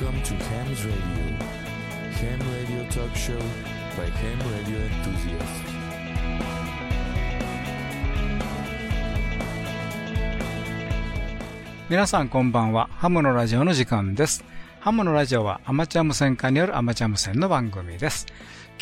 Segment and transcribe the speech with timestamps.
[0.00, 1.36] Welcome to Ham's Radio.
[2.20, 3.36] Ham Radio Talk Show
[3.98, 5.60] by Ham Radio Enthusiasts.
[11.90, 12.88] 皆さんこんばんは。
[12.92, 14.42] ハムのラジオの時間です。
[14.78, 18.24] ハムのラジオはアマチュア無線化によるアマチュア無線の番組です。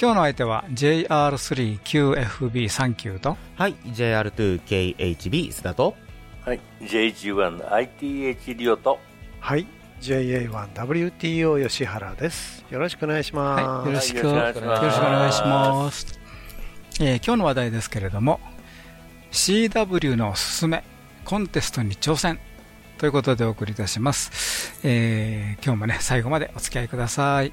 [0.01, 5.97] 今日の相手は JR3QFB39 とはい、JR2KHB 須田と、
[6.45, 9.01] はい、JG1ITH リオと、
[9.41, 9.67] はい、
[10.01, 12.65] JA1WTO 吉原です。
[12.71, 13.65] よろしくお願いします。
[13.65, 16.21] はい、よろしく、はいよろしくよろしくお願いしますお願いします。
[17.01, 18.41] えー今日の話題ですけれども、
[19.33, 20.85] CW のおすすめ、
[21.25, 22.39] コンテストに挑戦
[22.99, 24.79] ということでお送りいたします。
[24.85, 27.53] えー今日もね、最後までお付き合いください。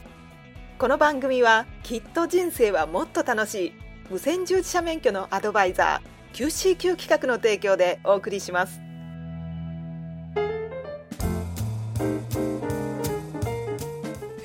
[0.77, 3.73] この番組はきっと人生はもっと楽しい
[4.09, 8.81] 無線従事者免許のアドバイザー QCQ 企画の提供でお送りします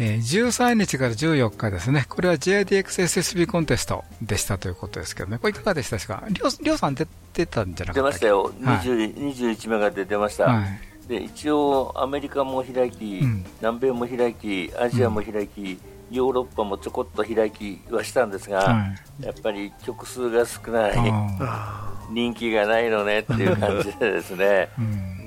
[0.02, 6.24] えー13日から14日ですね、これは JIDXSSB コンテストでしたということですけどね、これいかがでしたですか？
[6.30, 8.52] りょうりょうさん出てたんじゃなかった出ましたよ、はい。
[8.78, 10.80] 20 21名が出てました、はい。
[11.06, 13.44] で一応、アメリカも開き、うん。
[13.60, 15.78] 南米も開き、アジアも開き、
[16.10, 19.24] ヨーロッパもちょこっと開きはしたんですが、はい。
[19.26, 20.92] やっぱり曲数が少ない、
[22.10, 25.19] 人気がないのねっていう感じでですね、うん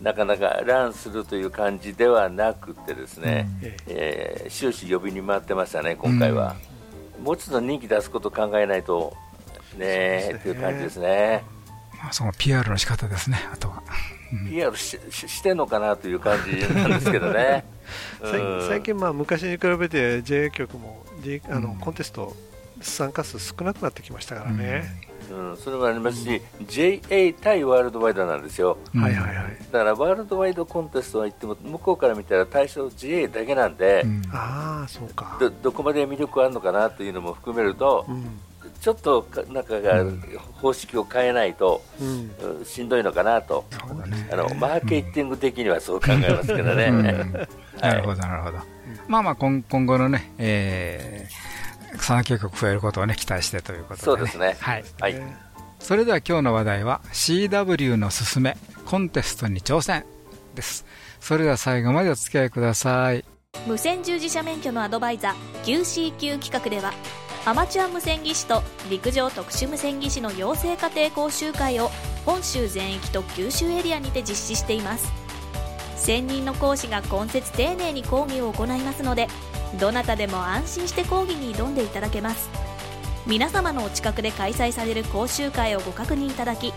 [0.00, 6.56] なかなかランするという感じではなくてですね、ーええー終始呼びに回ってましたね、今回は。
[7.22, 9.14] もうちょっと人気出すこと考えないと、
[9.76, 11.44] ねねっていう感じですね。
[12.02, 13.82] まあ、その PR の仕方ですね、あとは。
[14.48, 17.64] PR しししてんのかなという感じなんですけどね。
[18.22, 22.34] うん最近、まあ、昔に比べて JA 局も、J あのうんコンテスト
[22.80, 25.09] 参加数少なくなってきましたからね。
[25.30, 28.76] うん、それもありますし、JA 対ワールドワイドなんですよ。
[28.94, 29.56] うんはいはいはい。
[29.70, 35.36] だからワールドワイドコンテストは言っても、向こうから見たら対象 JA だけなんで、うんああ、そうか。
[35.40, 38.40] どどこまで魅力あるのかなというのも含めるとう、ん。
[38.80, 40.04] ちょっとか中が
[40.54, 42.30] 方式を変えないと、うん。
[42.58, 43.64] うんしんどいのかなと。
[43.70, 46.90] そうだねあのマーケティング的にはそう考えますけどね。
[47.80, 48.58] なるほど、なるほど。
[49.06, 54.04] まあまあ今、今後のね、えー、草野球局増えることをね、期待してということで、ね。
[54.04, 54.84] そうですねはい。
[55.00, 60.04] はいねそれでは今日の話題は CW のすすめコンテストに挑戦
[60.54, 60.84] です。
[61.20, 63.24] それでは最後までお付き合いください。
[63.66, 66.92] 無線従事者免許のアドバイザー QCQ 企画では
[67.44, 71.90] アマチュア無線技師と陸上特殊無線技師の養成家庭講習会を
[72.26, 75.10] 本州全域と九州エリアにて実施しています
[75.96, 79.26] 専任の講師が今節丁寧に講義を行いますので
[79.78, 82.48] どなたでも安心して講義に挑んでいただけます。
[83.26, 86.72] 皆様のお近くで開催される講習会をご確認いただき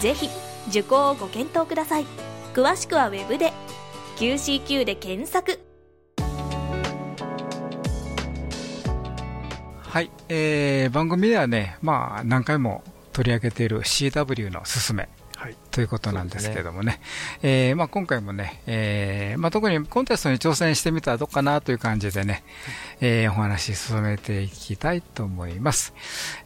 [0.00, 0.28] ぜひ
[0.68, 2.06] 受講をご検討ください。
[2.54, 3.52] 詳しくはウェブで
[4.16, 5.60] QCQ で検索。
[9.82, 15.08] はい、えー、番組ではね、まあ何回も取り上げている CW のすすめ。
[15.44, 15.56] はい。
[15.70, 17.00] ということなんですけどもね、
[17.42, 22.44] えーまあ、今回もね、えーまあ、特にコンテストに挑戦してみたらどうかなという感じでね、
[23.02, 25.92] えーお話進めていきたいと思います。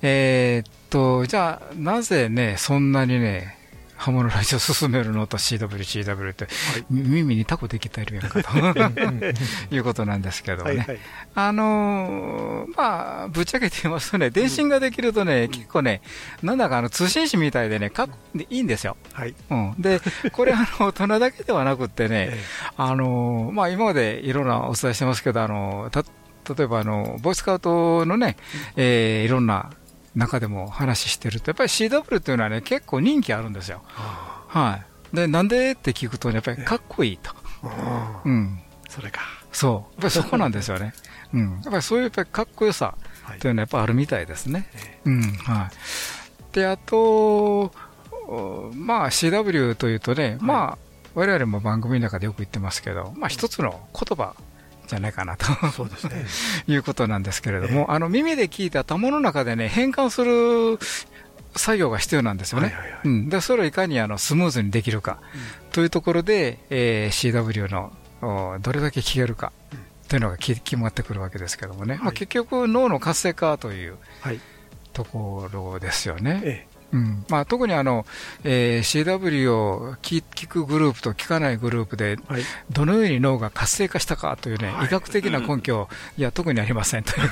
[0.02, 3.57] えーっと、じゃあ、なぜね、そんなにね、
[3.98, 6.46] ハモのラジオ進めるのと CW、CW って、
[6.88, 8.48] み耳にタコできたいるやんかと
[9.74, 10.76] いうことなんですけどもね。
[10.78, 10.98] はいはい。
[11.34, 16.00] あのーまあ、ぶっちゃけて言いますとね、電信ができるとね、結構ね、
[16.42, 18.96] なんだかあの通信士みたいでね、かっこいいんですよ。
[19.12, 19.34] はい。
[19.50, 19.74] うん。
[19.78, 20.00] で、
[20.32, 22.38] これあの、大人だけではなくってね、え
[22.76, 26.02] あのーまあ今までいろんなお伝えしてますけど、あの、た、
[26.56, 28.36] 例えばあの、ボイスカウトのね、
[28.76, 29.70] えーいろんな
[30.18, 33.82] 中でも話してると、やっぱり CW っていうのはね、結構人気あるんですよ。
[33.96, 34.80] あは
[35.12, 35.16] い。
[35.16, 37.30] で、なんでって聞くとね、やっぱりかっこいいと。
[37.62, 38.60] あうん。
[38.88, 39.20] それか。
[39.52, 39.72] そう。
[39.72, 40.92] やっぱりそこなんですよね。
[41.32, 41.50] うん。
[41.50, 44.68] やっぱりそういうやっぱりかっこよさはいというのはやっぱあるみたいですね。
[44.74, 45.22] えうん。
[45.22, 46.54] はい。
[46.54, 47.72] で、あと、
[48.28, 50.78] おまあ CW というとね、まあ、
[51.14, 54.34] 我々も番組の中でよく言ってますけど、まあ一つの言葉
[54.88, 56.24] じゃないかなとえそうですね。
[56.66, 60.78] いうことなんですけれども、あの耳で聞いた玉の中でね、変換する
[61.56, 62.66] 作業が必要なんですよね。
[62.66, 63.28] はいはいはいうん。
[63.28, 65.18] で、それをいかにあのスムーズにできるか、
[65.72, 67.92] というところで、えー CW の
[68.22, 69.52] おどれだけ聞けるか、
[70.08, 71.98] というのがき決まってくるわけですけどもね。
[72.02, 74.40] まあ結局脳の活性化というはい。
[74.94, 76.40] ところですよね。
[76.44, 78.06] えうんまあ、特にあの、
[78.44, 82.42] えー CW を聞聞くグループと聞かないグループで、えはい。
[82.70, 85.86] どのように脳が活性化したかというね、はい医学的な根拠、
[86.16, 87.28] いや、特にありませんとい う。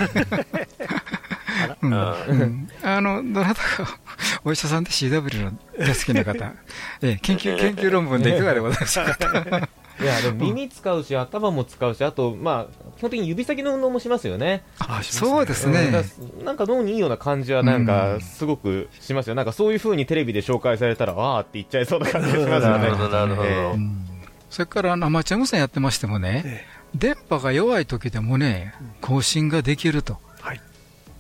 [1.82, 1.96] うんう
[2.44, 3.98] んあの、どなたか、
[4.44, 6.52] お医者さんで CW の大好きな方、
[7.00, 9.68] えー研究、 研究論文でいかがでございましょうか？
[10.00, 14.62] いや、でも耳使うし、頭も使うし、あと、まあ、基本的に指先の運動もしますよね。
[14.78, 15.90] あそうですうんだね。
[15.90, 15.98] か
[16.38, 23.02] らなんか脳にいいような感じはなんうかんすごくしますよ、なんかそういう風にテレビで紹介されたら、あーって言っちゃいそうな感じがしますよねなるほ。
[23.04, 23.48] ど、なるほど。
[23.48, 24.06] ええうん
[24.48, 26.64] それからあのアマチュア無線やってましてもね、え
[26.94, 30.18] 電波が弱い時でもね、更新ができると。
[30.40, 30.60] えはい。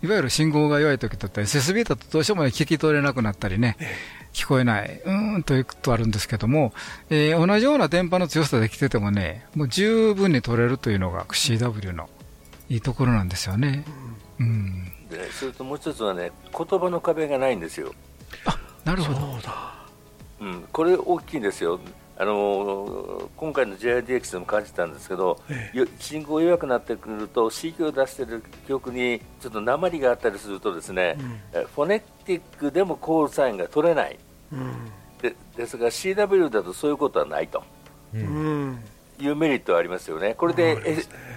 [0.02, 3.76] いわゆる信号が弱い時だったり、SSB だとどうしてもね聞き取れなくなったりね、
[4.36, 6.74] 聞こえない、うーんということあるんですけども、
[7.08, 12.10] えー同じような電波の強さで来ててもね、もう十分に取れるというのが CW の
[12.68, 13.82] いいところなんですよね。
[14.38, 14.92] うん。
[15.08, 17.94] でねそれともう一つはね、言葉の壁がないんですよ。
[18.84, 19.20] なるほど。
[19.20, 19.74] そうだ。
[20.38, 21.80] うん、これ大きいんですよ。
[22.18, 31.18] あの今回の JIDX でも感じたんですけど、えよ信号弱くなってくると C 響を出している曲にちょっと鉛があったりするとですね、
[31.52, 34.25] えフォネティックでもコールサインが取れないうん。
[35.20, 37.62] でですが CW だとそういうことはないと。
[39.18, 40.34] いうメリットはありますよね。
[40.34, 40.76] これで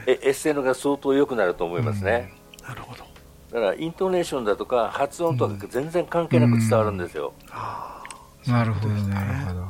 [0.05, 2.33] SN が相当良くなると思いますね、
[2.67, 3.03] なるほど。
[3.51, 8.03] だからイントネーションだとか発音とか全然関係なく伝わるんですよ、あ
[8.47, 9.65] なるほど、なるほど。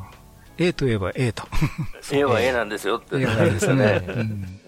[0.58, 1.44] A といえば A と。
[2.12, 3.16] A は A なんですよって。
[3.16, 4.04] A じですよね。
[4.08, 4.60] うん。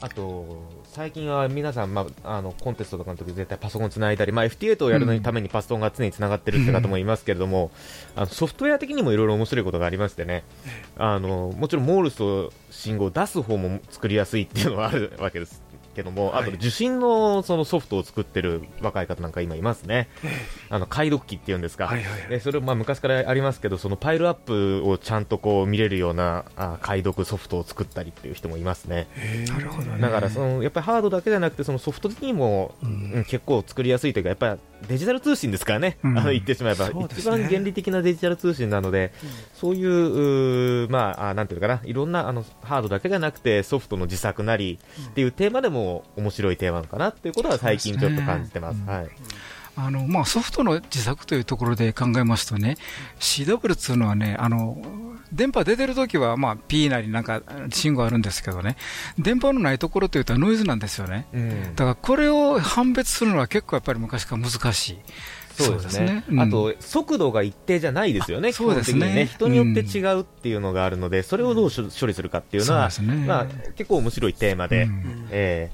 [0.00, 7.70] あと、最近は皆さん、まあ、あのコンテストとかの時絶対パソコンつないだり、まあ、FT8 をやるのにためにパソコンが常につながってるって方もいますけれども、
[8.16, 10.42] あのソフトウェア的にもいろいろ面白いことがありましてね、
[10.96, 15.62] あのもちろんモールスと信号を出す方も作りやすいっていうのはあるわけです
[15.94, 16.42] けども、はい。
[16.42, 20.08] あと受信のそのソフトを作ってる若い方なんか今いますね、
[20.68, 22.28] あの解読機っていうんですか、はいはいはい。
[22.28, 29.08] でそれまあ昔からありますけど、そのパイルアップをちゃんとこう見れるようなあ解読ソフトを作ったりっていう人もいますね。
[29.48, 33.24] なるほどだからそのやっぱりハードだけじゃなくてそのソフト的にも、うん。
[33.26, 36.18] 結構作りやすいというかやっぱりデジタル通信ですからね、うん。
[36.18, 37.06] あの言ってしまえば、ね。
[37.10, 39.12] 一番原理的なデジタル通信なので、
[39.54, 41.80] そういうまああなんていうのかな。
[41.84, 44.78] いろんなあのハードだけじゃなくてソフトの自作なり
[45.08, 45.79] っていうテーマでも
[46.16, 48.78] 面白いテーマなのかなっていうことは最近ちょっと感じてます。
[48.78, 49.08] すねはい
[49.76, 52.76] あのまあ、ソフトの自作というところで考えますとね、
[53.18, 54.76] CW っていうのはね、あの
[55.32, 57.40] 電波出てるときは、まあ、P なりなんか
[57.70, 58.76] 信号あるんですけどね、
[59.18, 61.26] 電波のないところというとノイズなんですよね。
[61.32, 64.98] うんだからこれを判別するのは結構やっぱり昔から難しい。
[65.64, 66.24] そうですね。
[66.28, 66.40] うん。
[66.40, 68.98] あと、速度が一定じゃないですよね、あそうですね。
[68.98, 73.14] 基本的にね、人によって違うっていうのがあるので、それをどう処処理するかっていうのは、ね。
[73.26, 73.46] まあ、
[73.76, 75.28] 結構面白いテーマで、うん。
[75.30, 75.70] え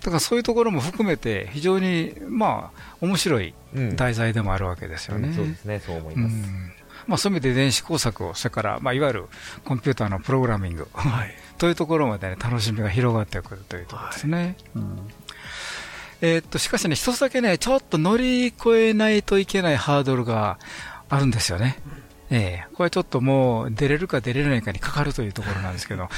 [0.00, 3.54] だからそういうところも含めて、非常にまあ面白い
[3.96, 5.28] 題材でもあるわけですよね。
[5.28, 6.34] うんそうですね、そう思いうます。
[6.34, 6.72] ん。
[7.06, 9.24] まあ、そういう意味で電子工作を、それから、まあ、いわゆる
[9.64, 11.34] コンピューターのプログラミング、はい。
[11.58, 14.56] というところまで、ね、楽しみが広がってくるというところですね。
[14.74, 14.98] うん
[16.20, 20.58] えーっと、しかしね、一つだけね、ちょっと乗り越えないといけないハードルが
[21.08, 21.78] あるんですよね。
[22.32, 26.08] ええこれちょっともう出れるか出れないかにかかるというところなんですけど、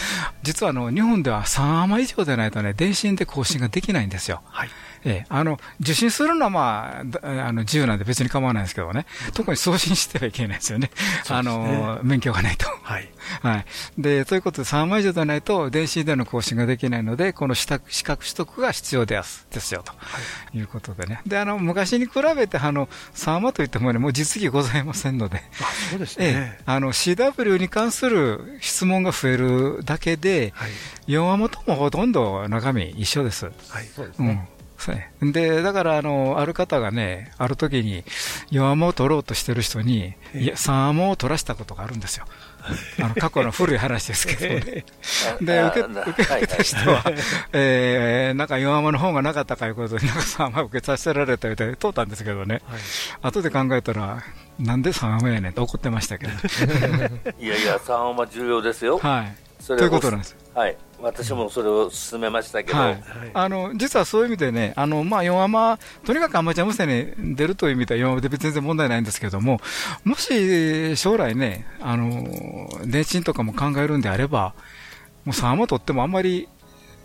[0.43, 4.43] 実はあの日本では3ア以上でないとね、電信で更新ができないんですよ。
[4.45, 4.69] はい。
[5.05, 10.91] ええ、あの、受信するのはまあ、だあの、自由なんで別に構わないんですけどね、特に送信してはいけないですよね。
[11.29, 12.67] あの、免許がないと。
[12.83, 13.11] はい。
[13.41, 13.67] はい。
[13.99, 19.93] で、ということで3枚以上でないと電信での更新ができないので、この資格資格取得が必要ですですよ、と
[20.57, 21.21] いうことでね。
[21.27, 30.71] で、あの、昔に比べて、あの、3枚といってもね、もう実技ございませんので、あ、そうですええね。、あの、CW に関する質問が増えるだけで、はい。
[31.09, 33.47] 4話もともほとんど中身一緒です。
[33.47, 33.55] はい。
[33.95, 34.47] そうですね。
[34.51, 34.52] うん。
[34.83, 38.03] そうねで、だから、あの、ある方がね、ある時に、
[38.51, 42.25] 4アモを取ろうとしてる人に、いや、3アモを取らしたことがあるんですよ。
[43.01, 44.85] あの、過去の古い話ですけどね。
[45.41, 47.05] で、あ受け、な受けた人は、
[47.53, 52.61] えー、なんか4アモの方がなかったかいうことで、なんか3アモ受けさせられたみたいで通ったんですけどね。
[52.67, 52.81] はい。
[53.23, 54.25] 後で考えたら、
[54.59, 56.33] なんで3アモやねんって怒ってましたけど。
[57.39, 58.99] いやいや、3音は重要ですよ。
[58.99, 59.37] はい。
[59.63, 60.37] そということなんです。
[60.55, 60.77] はい。
[61.01, 63.03] 私もそれを進めましたけど、はい、
[63.33, 69.61] あの実はそういう意味でね、あのまあ、4アマ、とにかくアマチュア無線に出るという意味では4アマで全然問題ないんですけども、
[70.05, 74.55] もし将来ね、あの電信とかも考えるんであれば、
[75.25, 76.49] もう3アマ取ってもあんまり、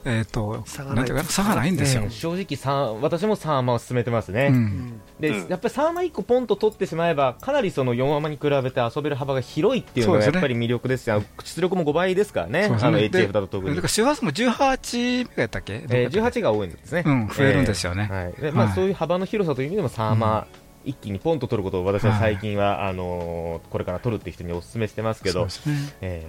[0.06, 0.96] えー、と差がない。
[0.98, 2.04] なんていうかな差がないんですよ。
[2.04, 4.48] ね正直三私も3アマを進めてますね。
[4.51, 5.01] うん。
[5.20, 5.50] で、うん。
[5.50, 13.75] やっぱり3アマ1個ポンと取ってしまえば、かなりその4アマに比べて遊べる幅が広いっていうのがやっぱり魅力ですし、あの出力も5倍ですからね、そうですあの HF だと特に。
[13.75, 13.89] だから。
[13.89, 17.04] 周波数も18メガやったっけ、えー、18が多いんですね。
[17.06, 18.10] うん増えるんですよね。
[18.12, 18.34] えーはい。
[18.34, 18.75] でまあはい。
[18.75, 20.48] そういう幅の広さという意味でも3アマ、
[20.86, 25.98] 一気にポンと取ることを私は最近は、あのーこれから取るっていう人にお勧めしてますけど、そうですね。
[26.01, 26.27] え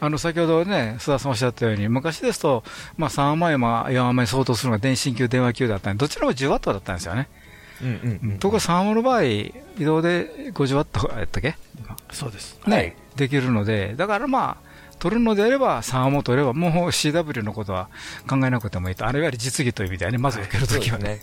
[0.00, 2.64] あの先ほどね、須田さんおっしゃったように、昔ですと、
[2.96, 7.28] まあ、3万円、まあ、4万円相当するのが電信級、電話級だったんで、どちらも10ワットだったんですよね。
[7.82, 8.38] ーうんうんうん。
[8.38, 11.56] ところが3万の場合、移動で50ワットやったっけ、
[12.12, 12.58] そうです。
[12.66, 12.96] ね、はい。
[13.16, 17.88] できるので、だからまあ、取るのであれば3話も取れば、もう CW のことは
[18.28, 21.20] 考えなくてもいいと、あるいは実技という意味ではね、まず受けるときはね。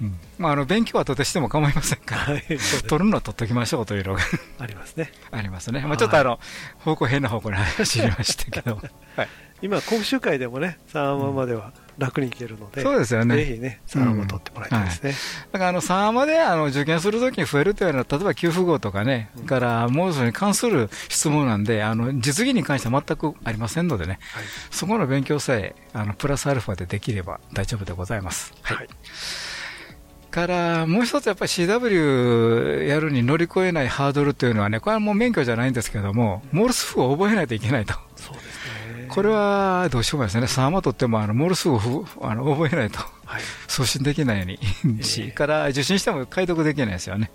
[0.00, 0.18] うん。
[0.38, 2.42] まあ、あの勉強はとてしても構いませんから、はい、
[2.88, 4.20] 取るのは取っときましょうというのが
[4.58, 5.12] ありますね。
[5.30, 5.80] ありますね。
[5.80, 6.40] まあ、ちょっとあの、
[6.78, 8.80] 方向変な方向に走りましたけど。
[9.16, 9.28] はい。
[9.62, 13.36] 今、講習会でもね、3話までは楽にいけるので、そうですよね。
[13.36, 15.14] ぜひね、3話も取ってもらいたいですね。
[15.52, 24.44] だからあの3話であの受験するときに増えるというのは、例えば給付号とかね、からモードに関する質問なんで、あの実技に関しては全くありませんのでね、はい。
[24.72, 28.52] そこの勉強さえあのプラスアルファでできれば大丈夫でございます。
[28.62, 28.88] はい
[30.32, 37.94] からもう一つやっぱり CW やるに乗り越えないハードルというのはね、これはもう免許じゃないんですけども、モールス符を覚えないといけないと。
[38.16, 38.44] そうです
[38.96, 39.06] ね。
[39.08, 40.64] これはどうしようもないですね。
[40.64, 42.98] 3話取ってもあのモールス符をふあの覚えないと。
[43.26, 43.42] はい。
[43.68, 44.44] 送信できないよ
[44.84, 47.30] うにし、ええから受信しても解読できないですよね。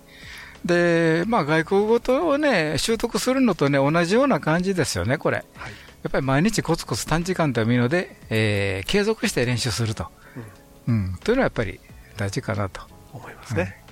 [0.64, 5.44] で、まあ外国語とね、習得するのとね、同じような感じですよね、これ。
[5.56, 5.72] はい。
[6.02, 10.08] やっぱり毎日コツコツ短時間でもいいので、えー継続して練習すると。
[10.88, 11.16] うん。
[11.22, 11.78] というのはやっぱり
[12.18, 12.82] 大事かなと
[13.14, 13.82] 思いますね。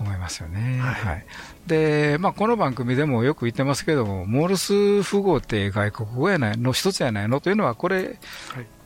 [0.00, 0.80] 思いますよね。
[0.80, 1.26] はいはい。
[1.66, 8.16] で、まあこの番組でもよく言ってますけども、モールス符号って外国語やないの一つやないのというのは、これ、はい。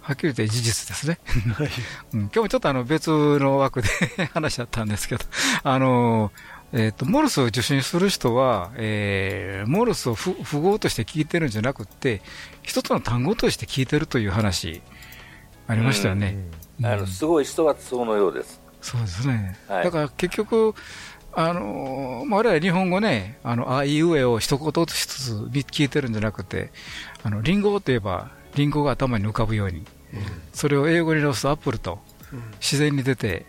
[0.01, 1.19] はっきり言って事実ですね。
[1.55, 1.69] はい。
[2.15, 3.89] うん、今日もちょっとあの別の枠で
[4.33, 5.25] 話しちゃったんですけど、
[5.65, 6.31] あの、
[6.73, 12.23] えっ、と、モールスを受信する人は、えー、モールスを符符号として聞いてるんじゃなくて、
[12.63, 14.81] 一つの単語として聞いてるという話、
[15.67, 16.37] ありましたよね。
[16.61, 18.61] うんあのすごい人はそのようです。
[18.81, 19.59] そうですね。
[19.69, 20.75] はいだから結局、
[21.33, 26.73] あの、まあ、我々日本語ね、あの、あいうえを一言としつつ聞いてるんじゃなくて、
[27.23, 29.85] あの、リンゴといえば、リンゴが頭に浮かぶように、
[30.55, 31.99] それを英語に直すとアップルと
[32.33, 33.45] うん自然に出て、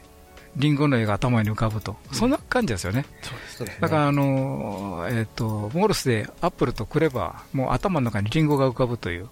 [0.58, 3.06] リンゴの絵が頭に浮かぶと、そんな感じですよね。
[3.22, 3.78] そうですね。
[3.80, 9.30] だから、あの、えっ、と、モールスでアップルとくれば、もう頭の中にリンゴが浮かぶという。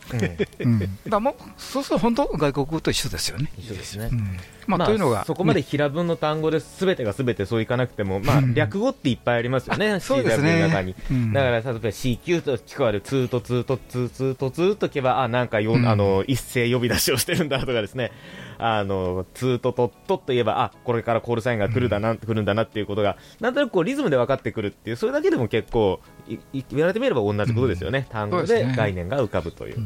[0.60, 1.00] うん。
[1.08, 3.52] だもう、そうすると本当外国語と一緒ですよね。
[3.58, 4.16] 一緒ですねう。
[4.16, 4.38] ん。
[4.68, 8.54] まあ、というのが、そこまでね平文の単語ですべてがすべてそういかなくても、まあうん。
[8.54, 10.96] 略語っていっぱいありますよね、CW の中に。
[11.12, 11.34] うん。
[11.34, 15.88] だから、例えば CQ と聞こえる、ツーとツーとツーツーとツーとけば、あ、なんかよ、うん。
[15.88, 18.12] あの、一斉呼び出しをしてるんだとかですね、
[18.58, 28.08] あの、ツーとトットといえば、あ、これからコールサインが来るだな、来るんだなっていうことが、なんとなくこうリズムで分かってくるっていう、それだけでも結構、言われてみれば同じことですよね。
[28.10, 29.78] 単語で概念が浮かぶという。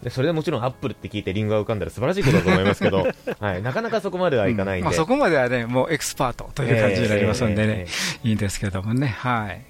[0.00, 3.06] うんでそれでもちろん apple って聞いてリンゴが浮かんだら素晴らしいことだと思いますけど、
[3.40, 7.86] はい、なかなかそこまではいかないんで、まあ、そこまではね、もうエキスパートという感じになりますんでね、
[8.24, 9.62] えいいんですけどもね、はい。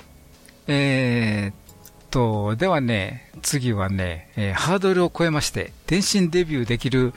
[0.68, 1.54] えーっ
[2.10, 7.14] と、ではね、次はね、えーハードルを超えまして、電信デビューできる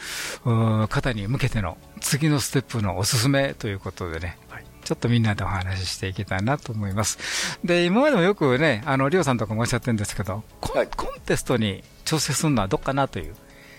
[0.90, 4.49] 方に向けての次のステップのおすすめということでね、はい
[4.90, 7.60] ちょっとみんなでお話ししていきたいなと思います。
[7.64, 13.36] で、今までもよくね、あの、りょうさんとかもおっしゃってるんですけど、コンはいコンテストに調整するのはどっかなという。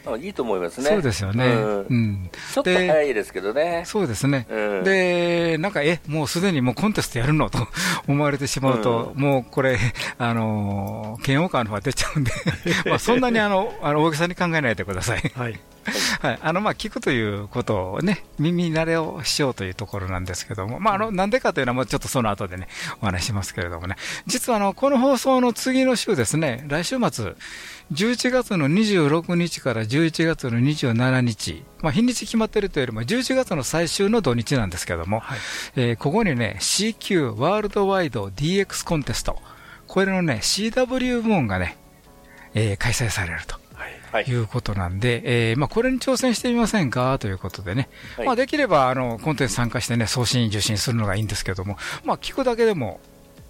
[0.06, 0.88] あいいと思いますね。
[0.88, 1.46] そうですよね。
[1.46, 3.82] うんうんちょっと早いですけどね。
[3.86, 4.46] そうですね。
[4.48, 7.50] うんで、なんか、え、もうすでにもうコンテストやるの？
[7.50, 7.58] と
[8.06, 9.80] 思われてしまうと、うもうこれ、
[10.16, 12.30] あのー、嫌悪感の方が出ちゃうんで、
[12.86, 15.32] まあそんなにあの、あの大げさに考えないでください。
[15.34, 15.58] はい。
[16.20, 16.38] はい。
[16.42, 22.68] あの、まあ聞くということをね、耳慣れをしようというところなんですけども、まああの、なんでかというのはもうちょっとその後でね、
[23.00, 23.96] お話ししますけれどもね、
[24.26, 27.34] 実はあの、この放送の次の週ですね、来週末、
[27.92, 35.38] 11月の26日から11月の27日、まあ、日にち決まっているというよりも、11月の最終の土日なんですけども、はい。
[35.76, 39.40] えーここにね、CQ ワールドワイド DX コンテスト、
[39.86, 41.76] これのね、CW 部門がね、
[42.54, 43.56] えー開催されると。
[44.12, 44.24] はい。
[44.24, 47.18] はいいうことなんで、えーまあ、これに挑戦してみませんか？
[47.18, 53.00] ということでね、はいまあ、できればあのコンテンツ参加してね、送信、受信するのがいいんですけども、まあ、聞くだけでも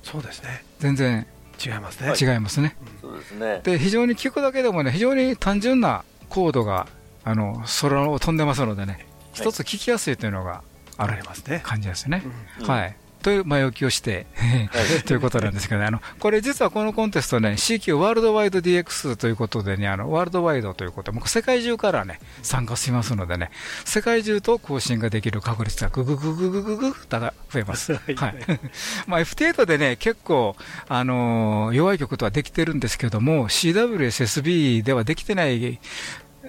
[0.02, 0.64] そうですね。
[0.78, 1.26] 全然
[1.64, 2.14] 違いますね。
[2.18, 2.76] 違いますね。
[3.00, 3.60] そうですね。
[3.62, 6.86] で、非常に聞くだけでもね、非常に単純なコードが
[7.24, 10.62] あの空を飛んでますのでね、一つ聞きやすいというのが
[10.96, 11.60] あるありますね。
[11.62, 12.22] 感じですね。
[12.60, 12.96] うんはい。
[13.22, 14.26] という前置きをして、
[15.06, 23.50] ということなんですけどね、あの、これ実はこのコンテストね、CQ ワールドワイド DX ということでね、あの、ワールドワイドということで、もう世界中からね、参加しますのでね、
[23.84, 27.92] 世界中と更新ができる確率がぐぐぐぐぐぐぐぐと増えます。
[27.92, 28.34] は いはい。
[29.06, 30.56] まあ F8 でね、結構、
[30.88, 35.78] あのー弱い曲とはできてるんですけども、CWSSB ではできてない、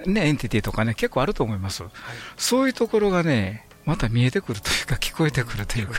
[0.05, 1.83] ね、エンティティとかね、結構あると思います。
[2.37, 5.93] そういうところがね、また見えてくるというか、聞こえてくるというか、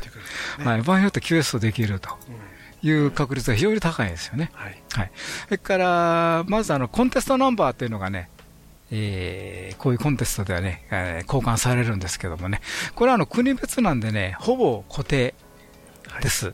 [0.64, 2.10] はい、場合によって QS できると
[2.82, 4.50] いう確率が非常に高いですよね。
[4.54, 4.82] はい。
[4.92, 5.10] はい。
[5.46, 8.28] それから、まずあの、コンテストナンバーっていうのがね、
[8.90, 12.60] えーこういうコンテストではね、えー交換されるんですけどもね、
[12.94, 15.34] これはあの国別なんでね、ほぼ固定
[16.20, 16.52] です。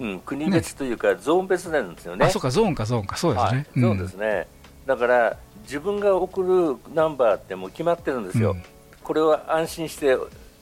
[0.00, 2.26] うん、国別というか、ゾーン別なんですよね。
[2.26, 3.58] あ、そうか、ゾーンか、ゾーンか、そうですね。
[3.58, 4.48] はい、そうですね。
[4.86, 8.52] だから、自分が送るナンバーってもう決まってるんですよ。
[8.52, 8.62] うん
[9.04, 10.16] これは安心して、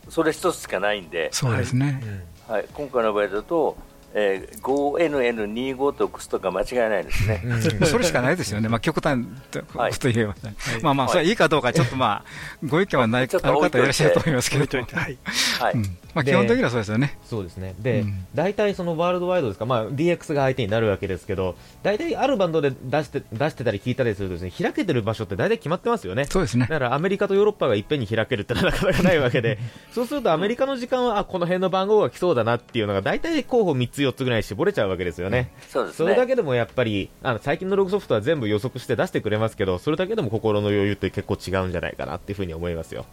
[0.08, 2.00] それ一つしかないんで、そうですね。
[2.48, 3.76] はい、今回の場合だと、
[4.14, 7.42] えー、5NN25 とくすとか間違いないですね。
[7.86, 8.68] それしかないですよね。
[8.68, 10.54] まあ、極端とはいと言えばね。
[10.82, 12.24] まあまあ、それはいいかどうか、ちょっとまあ、
[12.64, 14.78] ご意見はない、ある方いらっしゃると思いますけど。
[14.78, 15.18] はい。
[15.58, 17.18] はい、うんまあ、基本的にはそうですよね。
[17.24, 17.74] そうですね。
[17.78, 26.24] で、うん大体そのワールドワイドですか、まあ DX が相手になるわけですけど、大体あるバンドで出して、出してたり聞いたりするとですね、開けてる場所って大体決まってますよね。
[26.26, 26.78] そうですねだ。
[26.78, 29.58] からアメリカとヨーロッパがいっぺんに開けるってのはなかなかないわけで、
[29.92, 35.52] そうするとアメリカの時間は、あ、この辺の番号が来そうだなっていうのが大体候補3つ4つぐらい絞れちゃうわけですよね。
[35.68, 36.28] そうですそれだね。
[36.28, 43.04] けでもやっぱり、あの最近のログソフトは全部予測して出してくれますけど、それだけでも心の余裕って結構違うんじゃないかなっていうふうに思いますよ。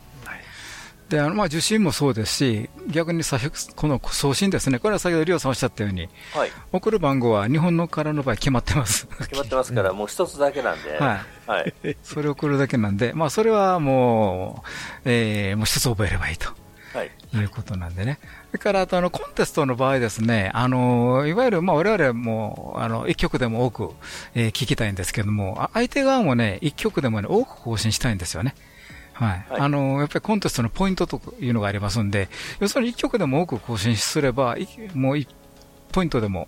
[1.10, 3.24] で、あの、まあ、受信もそうですし、逆に
[3.76, 4.78] この送信ですね。
[4.78, 9.08] これは先ほどリオさんおっしゃったように、はい、送る番号は日本のからの場合決まってます。
[9.18, 11.74] 決まってますから、もう一つだけなんで、ははい、
[12.04, 14.70] それを送るだけなんで、まあ、それはもう、
[15.06, 16.50] えー、もう一つ覚えればいいと。
[16.94, 18.20] はい、いうことなんでね。
[18.52, 23.92] それから、あと、あの、コンテストの場合ですね、あの、いわゆる、まあ、我々も、あの、一曲でも多く、
[24.34, 28.56] えー聞きたいんですけども、あ相手側もね、一曲でもね、多く更新したいんですよね。
[29.20, 29.46] はい。
[29.50, 35.30] はいあの、やっぱりコンテストのポイントというのがありますんで、要するに一曲でも多く更新すれば、いもう一
[35.92, 36.48] ポイントでも、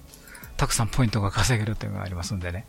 [0.57, 2.65] たくさんポイントが稼げるというのがありますんでね。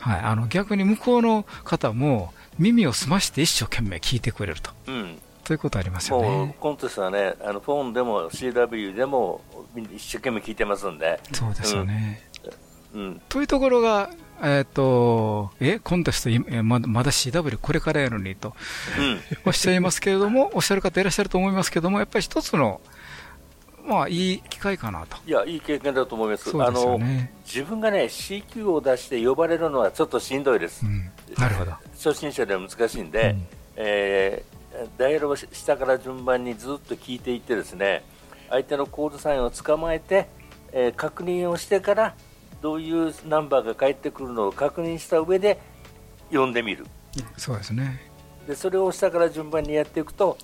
[0.00, 0.20] はい。
[0.20, 4.72] あの、逆に向こうの方も、耳を澄まして一生懸命聞いてくれると。
[4.88, 6.56] うん、ということありますよね。
[6.58, 9.40] コンテストはね、あのフォンでも CW でも
[9.94, 12.28] 一生懸命聞いてますんで、そうですよね。
[12.94, 14.10] うん、というところが、
[14.42, 18.54] えっ、と、え、コンテスト、いえままだ CW これからやのにと
[18.98, 22.80] うん、おっしゃいますけれども、おっしゃる方いらっしゃると思いますけども、やっぱり一つの、
[23.84, 25.16] まあ、いい機会かなと。
[25.26, 26.50] いや、いい経験だと思います。
[26.50, 27.32] そうですよあのね。
[27.44, 30.84] 自分がね、CQ を出して呼ばれるのはちょっとしんどいです。
[30.84, 31.10] うん。
[31.36, 31.72] なるほど。
[31.94, 34.58] 初心者では難しいんで、うんえー
[34.96, 38.04] ダイヤルを下から順番にずっと聞いていってですね
[38.50, 40.28] 相手のコードサインを捕まえて、
[40.72, 42.14] えー確認をしてから
[42.60, 45.58] どういうナンバーが返ってくるのを確認した上で
[46.30, 46.86] 読んでみる
[47.36, 48.00] そうですね。
[48.46, 50.38] でそれを下から順番にやっていくと、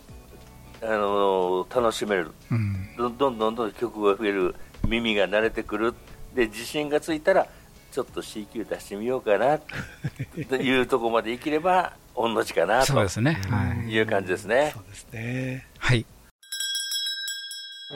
[0.82, 2.88] あのー楽しめるうん。
[2.96, 4.54] どんどんどんどん曲が増える
[4.86, 5.94] 耳が慣れてくる
[6.34, 7.46] で自信がついたら
[7.90, 9.58] ちょっと CQ 出してみようかな
[10.48, 13.40] というところまでいければ御の字かなとそうですね。
[13.48, 13.92] はい。
[13.92, 14.72] いう感じですね。
[14.74, 15.66] そうですね。
[15.73, 15.73] はい。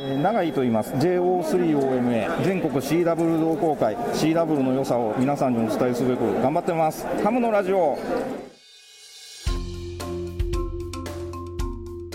[0.01, 0.93] えー永井と言います。
[0.95, 3.97] JO3OMA 全国 CW 同好会。
[3.97, 7.05] CW の良さを皆さんにお伝えすべく頑張ってます。
[7.25, 7.99] ハムのラジオ。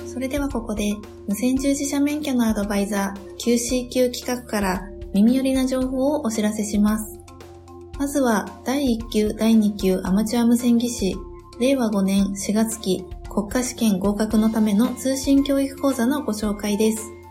[0.07, 0.93] それではここで、
[1.27, 7.19] 無線従事者免許のアドバイザー QCQ 企画から耳寄りな情報をお知らせします。
[7.99, 11.15] まずは、第1級、第2級アマチュア無線技師、
[11.59, 17.22] 令和5年4月期国家試験合格のための通信教育講座のご紹介です。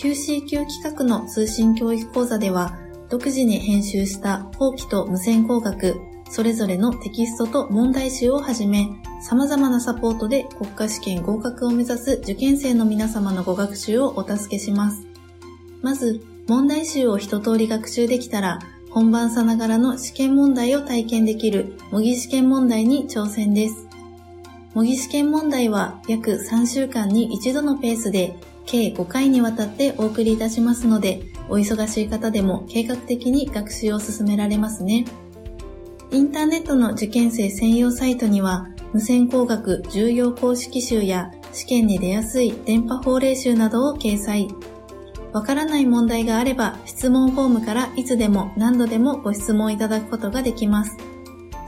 [0.00, 2.78] QCQ 企画の通信教育講座では、
[3.10, 6.00] 独自に編集した法規と無線工学、
[6.30, 8.88] それぞれのテキストと問題集をはじめ、
[9.20, 15.06] 様々なサポートで国家試験合格を目指す受験生の皆様のご学習をお助けします。
[15.82, 23.86] まず、問題集を一通り学習できたら、本番さながらの試験問題を体験できる模擬試験問題に挑戦です。
[24.74, 28.34] 模擬試験問題は約3週間に一度のペースで
[28.66, 35.04] 計5回にわたってお送りいたしますので、お忙しい方でも計画的に学習を進められますね。
[36.10, 44.48] インターネットの受験生専用サイトには、無線工学重要公式集や試験に出やすい電波法令集などを掲載。
[45.32, 50.96] わからない問題があれば質問フォームからいつでも何度でもご質問いただくことができます。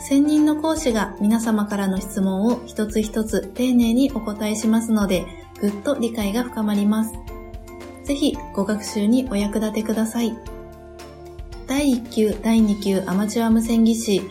[0.07, 5.25] 専任の講師が皆様からの質問を一つ一つ丁寧にお答えしますので、
[5.61, 7.13] ぐっと理解が深まります。
[8.05, 10.37] ぜひご学習にお役立てください。
[11.67, 14.23] 第1級、第2級アマチュア無線技師、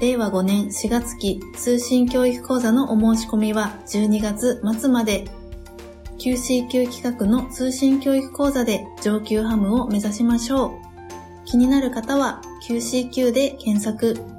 [0.00, 5.24] 令和5年4月期通信教育講座のお申し込みは12月末まで
[6.18, 10.70] QCQ 企画の通信教育講座で上級ハムを目指しましょう。
[11.44, 14.37] 気になる方は QCQ で検索。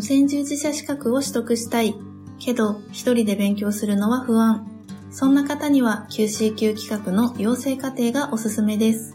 [0.00, 1.94] 無線従事者資格を取得したい。
[2.38, 4.66] けど、一人で勉強するのは不安。
[5.10, 9.14] そんな方には QCQ 企画の養成課程がおすすめです。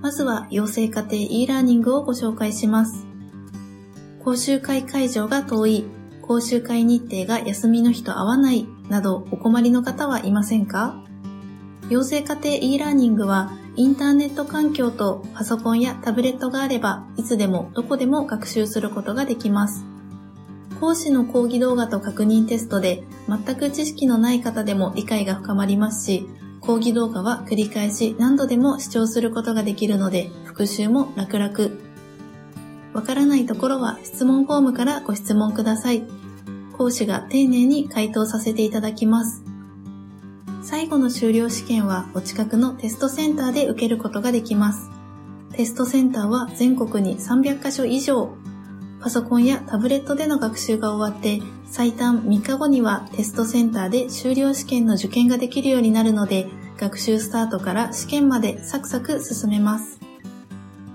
[0.00, 3.06] まずは養成課程 e ラーニングをご紹介します。
[4.24, 5.84] 講習会会場が遠い、
[6.20, 10.96] 講習会日程が休みの日と合わないなどお困りの方はいませんか？
[11.90, 19.91] 養成家庭 e ラーニングはインターネット環境とパソコンやタブレットがあればいつでもどこでも学習することができます。
[20.82, 26.26] 講師の講義動画と確認テストで全く知識のない方でも理解が深まりますし、
[26.60, 31.70] 講義動画は繰り返し何度でも視聴することができるので復習も楽々。
[32.94, 36.02] わからないところは質問フォームからご質問ください。
[36.76, 39.44] 講師が丁寧に回答させていただきます。
[40.62, 44.90] 最後の修了試験はお近くのテストセンターで受けることができます。
[45.52, 48.34] テストセンターは全国に300カ所以上。
[49.02, 60.00] パソコンやタブレットでの学習が終わって最短3日後にはテストセンターで修了試験の受験ができるようになるので学習スタートから試験までサクサク進めます。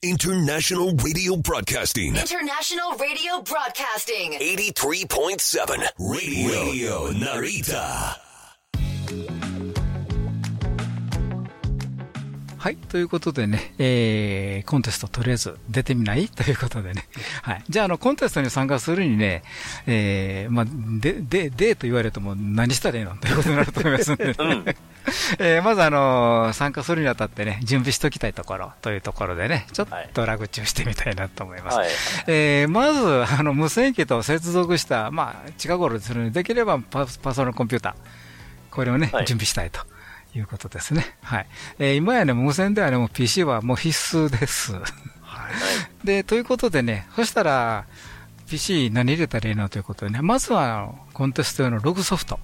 [0.10, 2.16] International Radio Broadcasting.
[2.16, 4.34] International Radio Broadcasting.
[4.34, 8.25] 83.7 Radio, Radio Narita.
[12.66, 12.78] はい。
[12.78, 16.30] ということでね、えー、コンテストとりあえず出てみない？
[16.34, 17.08] ということでね。
[17.44, 17.64] はい。
[17.70, 19.44] じゃあ、あの、コンテストに参加するにね、
[19.86, 20.66] えー、まあ、
[21.00, 23.16] で、で、でと言われても何したらいいの？
[23.18, 24.34] ということになると思いますので、ね、
[25.38, 31.78] えー、まずあの、参加するにあたってね、準備しておきたいところというところでね、ちょっとラグチをしてみたいなと思います。
[31.78, 31.88] はい、
[32.26, 37.94] えー、まず、あの、無線機と接続した、まあ、近頃ですね、できればパパソコンコンピューター、
[38.72, 39.86] これをね、はい、準備したいと。
[40.38, 41.18] いうことですね。
[41.22, 41.48] はい。
[41.80, 44.74] えー、今やね、無線ではね、もう PC はもう必須です。
[44.74, 44.84] はい。
[46.06, 47.86] で、ということでね、そしたら、
[48.48, 52.40] PC 何入れたらいいのということでね、まずは、コンテスト用のログソフト。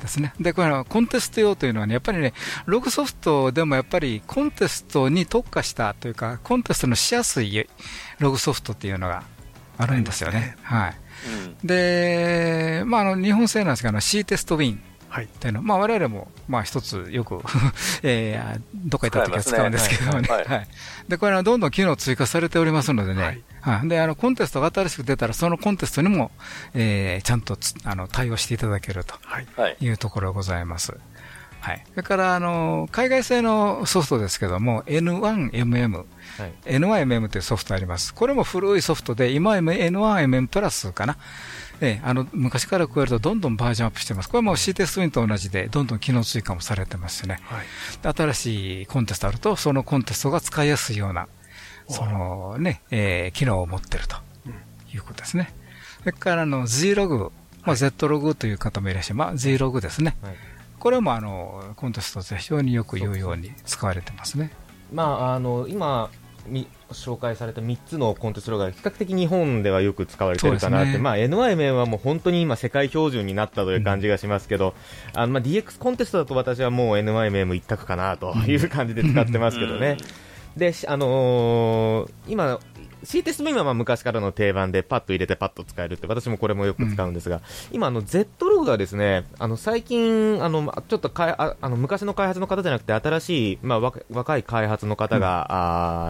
[0.00, 0.34] ですね。
[0.38, 2.34] で、これコンテスト用というのはね、やっぱりね、
[2.66, 7.66] ログソフトでもやっぱりコンテストに特化したというか、コンテストのしやすい
[8.18, 9.22] ログソフトっていうのが
[9.78, 10.40] あるんですよね。
[10.40, 10.96] ねはい。
[11.28, 14.82] うん、で、まあ、あの、日本製なんですが、C テストウィン。
[15.10, 17.42] はい、っていうのまあ、我々も、まあ、一つよく
[18.04, 20.28] えー、どっか行った時は使うんですけどね。
[20.28, 20.68] はい、はい。
[21.08, 23.22] で、これはどんどん機能追加されておりますのでね。
[23.22, 23.42] はい。
[23.60, 26.30] はい、で、あの、コンテストが新しく出たら、そのコンテストにも、
[26.74, 29.16] えー、ちゃんとあの対応していただけると
[29.80, 30.96] いうところがございます。
[31.60, 31.84] はい。
[31.90, 35.96] それから、あの、海外製のソフトですけども、N1MM。
[35.96, 36.02] は
[36.46, 38.14] い、N1MM というソフトあります。
[38.14, 41.18] これも古いソフトで、今は N1MM プラスかな。
[41.82, 44.28] ええ、あの昔から加えるとどんどんバージョンアップしてます。
[44.28, 47.40] これも C テストウィンと同じで、どんどん機能追加もされてますしね。
[47.44, 51.26] はい、新しいコンテストあると、そのコンテストが使いやすいような、
[51.88, 54.16] そのね、えー、機能を持ってると
[54.94, 55.52] いうことですね。
[56.00, 57.32] それからあの Z ログ、
[57.64, 60.16] まあ、Z ログという方もいらっしゃる、まあ、Z ログですね。
[60.22, 60.34] はい、
[60.78, 64.50] これもあのコンテストで非常によく言うように使われてますね。
[64.92, 66.19] まあ、あの今み
[66.90, 74.74] 紹介された3つのコンテストが比較的日本ではよく使われているかなって、ね、まあ、NYMN はもう本当に今世界標準になったという感じがしますけど、
[75.14, 79.96] うん、あのまあ DX コンテストだと私はもう NYMN 一択かなという感じで使ってますけどね。
[80.56, 82.58] で、あのー、今
[83.04, 87.40] C テストメインはまあ昔からの定番でパッと入れてパッと使えるって私もこれもよく使うんですが、
[87.72, 95.46] 今あの Z ログがですねあの最近あのまあちょっとかいああの昔の開発の方じゃなくて新しいまあ若若い開発の方が、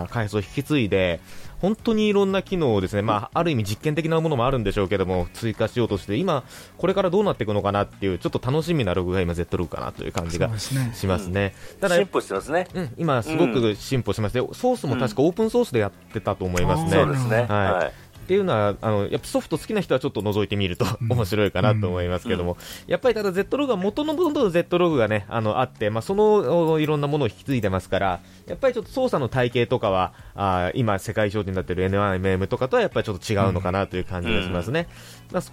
[0.03, 1.21] あー開発を引き継いで
[1.61, 6.45] 本当にいろんな機能をですね、まあ、ある意味実験的なものもあるんでしょうけども、追加しようとして、今、
[6.79, 10.75] これからどうなっていくのかなっていう、ちょっと楽しみなログが今、Z ログかなという感じがし
[11.07, 11.55] ますね。
[11.81, 12.67] た進歩してますね。
[12.75, 16.91] うん、今、すごく進歩しまして、ソースも確かオープンソースでやってたと思いますね。
[16.91, 17.37] そうですね。
[17.37, 18.10] はいはい。
[18.31, 34.87] っていうのはあのやっぱソフト好きな人はちょっと覗いてみると面白いかなと思いますけども、やっぱりただ Z ログは元の元の Z ログがねあのあって、まあ、そのおいろんなものを引き継いでますからやっぱりちょっと操作の体系とかはあー今世界標準になっている N1MM とかとはやっぱりちょっと違うのかなという感じがしますね。
[35.33, 35.51] まあそ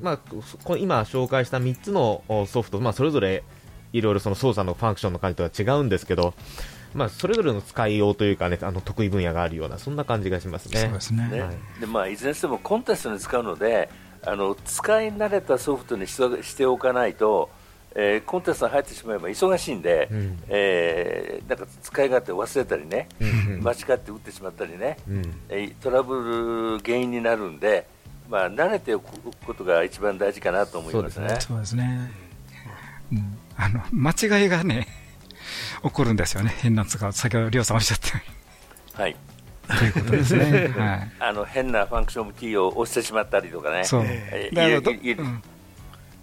[0.00, 0.16] まあ、
[0.64, 3.44] こ今紹介した3つのおソフト、まあ、それぞれ
[3.92, 6.32] いろいろその操作のファンクションの感じとは違うんですけど、
[6.94, 10.80] まあ、それぞれの使いようというかね、あの得意分野があるような、そんな感じがしますね。
[10.80, 11.28] そうですね。
[11.28, 13.88] ねはいでまあ、いずれにしてもコンテストに使うので
[14.22, 17.50] あの使い慣れたソフトにしとしておかないと、
[17.94, 27.86] えーコンテストに入ってしまえば忙しいんで、うんえーなんか使い勝手忘れたりね、うんうん間違って打ってしまったりね、うんえートラブル原因になるんで、
[28.28, 29.10] まあ、慣れておく
[29.44, 31.28] ことが一番大事かなと思いますね。
[31.30, 32.10] そうそうですね。
[33.12, 34.88] うんあの、間違いがね、
[35.84, 36.54] 起こるんですよね。
[36.62, 37.12] 変な使う。
[37.12, 38.24] 先ほど、りょうさんおっしゃったよ
[38.94, 39.78] はい、うに。
[39.78, 40.68] ということですね。
[40.76, 41.12] はい。
[41.20, 44.02] あの変なファンクションキーを押してしまったりとかね、そう。
[44.06, 45.40] えー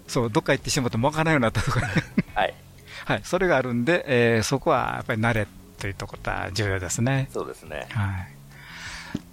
[0.08, 1.88] そう、どっか行ってしまってもわからないようになったとかね。
[2.36, 2.54] はい、
[3.06, 3.22] はい。
[3.24, 5.48] それがあるんで、えーそこはやっぱり慣れ
[5.80, 7.30] というところは重要ですね。
[7.32, 7.88] そうですね。
[7.92, 8.42] はい。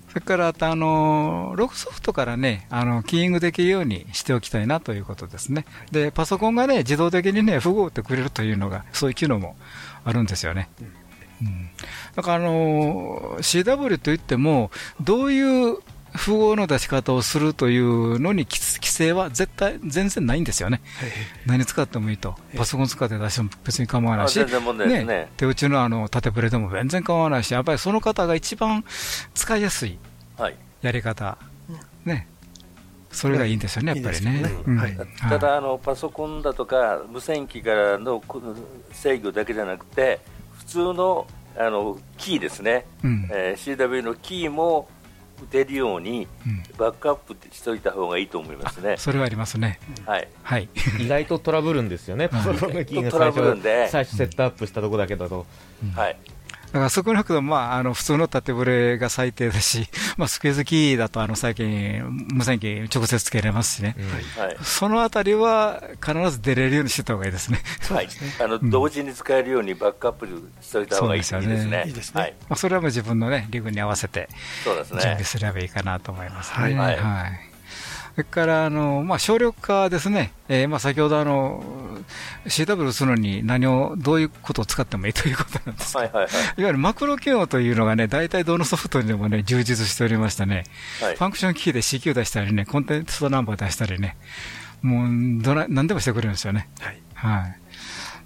[0.09, 5.67] それから、あと、あの、ログソフトからね、あの、キーイングできるようにしておきたいなということですね。
[5.93, 9.55] で、パソコンがね、自動的にね、符号を打ってくれるというのが、そういう機能も
[10.09, 10.71] あるんですよね。
[11.43, 11.71] うん。
[12.17, 15.77] だから、あの、CW といっても、どういう
[16.15, 20.81] 符号の出し方をするというのに規規制は絶対、全然ないんですよね。
[21.45, 22.35] 何使ってもいいと。
[22.57, 24.41] パソコン使って出しても別に構わないし。
[24.41, 28.83] あ全然問題ですね手打ちのあの、縦プレでも全然構わないし、やっぱりその方が一番
[29.35, 29.99] 使いやすい
[30.39, 31.37] はいやり方。
[32.07, 32.27] ね。
[33.19, 34.45] それがいいんですよね、やっぱりね。
[35.29, 38.55] ただあの、パソコンだとか無線機からのこの
[38.93, 40.21] 制御だけじゃなくて
[40.59, 41.27] 普通の
[41.57, 43.29] あのキーですね、うん。
[43.33, 44.89] えー CW のキーも
[45.43, 46.63] 打てるようにうん。
[46.79, 48.97] バックアップしておいた方がいいと思いますね。
[48.97, 49.81] それはありますね。
[50.07, 50.29] はい。
[50.45, 50.69] はい。
[51.01, 55.45] 意外とトラブるんですよね、パソコンのキーがトラ最初最初セットアップしたとこだけだと。
[55.97, 56.17] はい
[56.73, 62.03] だから少なくとも、まあ、あの、普通の縦ブレが最低だし、 まあ、スクエズキーだと、あの、最近、
[62.33, 63.97] 無線機直接つけれますしね。
[64.37, 64.57] はい。
[64.63, 67.61] そのあたりは、必ず出れるようにしてた方がいいですね。
[67.91, 68.09] はい、
[68.41, 70.27] あの同時に使えるようにバックアップ
[70.61, 71.85] しておいた方がいい,、そうですよね。
[71.87, 72.21] いいですね。
[72.21, 74.29] はい、まあ、それはもう自分のね、リグに合わせて、
[74.65, 75.01] そうですね。
[75.01, 76.75] 準備すればいいかなと思いますね。
[76.75, 76.97] はい。
[76.97, 77.48] はい
[78.19, 80.33] それから、あの、まあ、省力化ですね。
[80.49, 81.63] えーまあ、先ほど、あの、
[82.47, 90.65] CW 打つのに何を、どういうことを使ってもいい ということなんですはいはいいわゆるマクロ機能というのがね、大体どのソフトにでもね、充実しておりましてね、
[91.01, 94.17] はいファンクションキーで CQ 出したりね、コンテンツナンバー出したりね、
[94.83, 96.69] もう、どな、何でもしてくれるんですよね。
[96.81, 97.57] はいはい。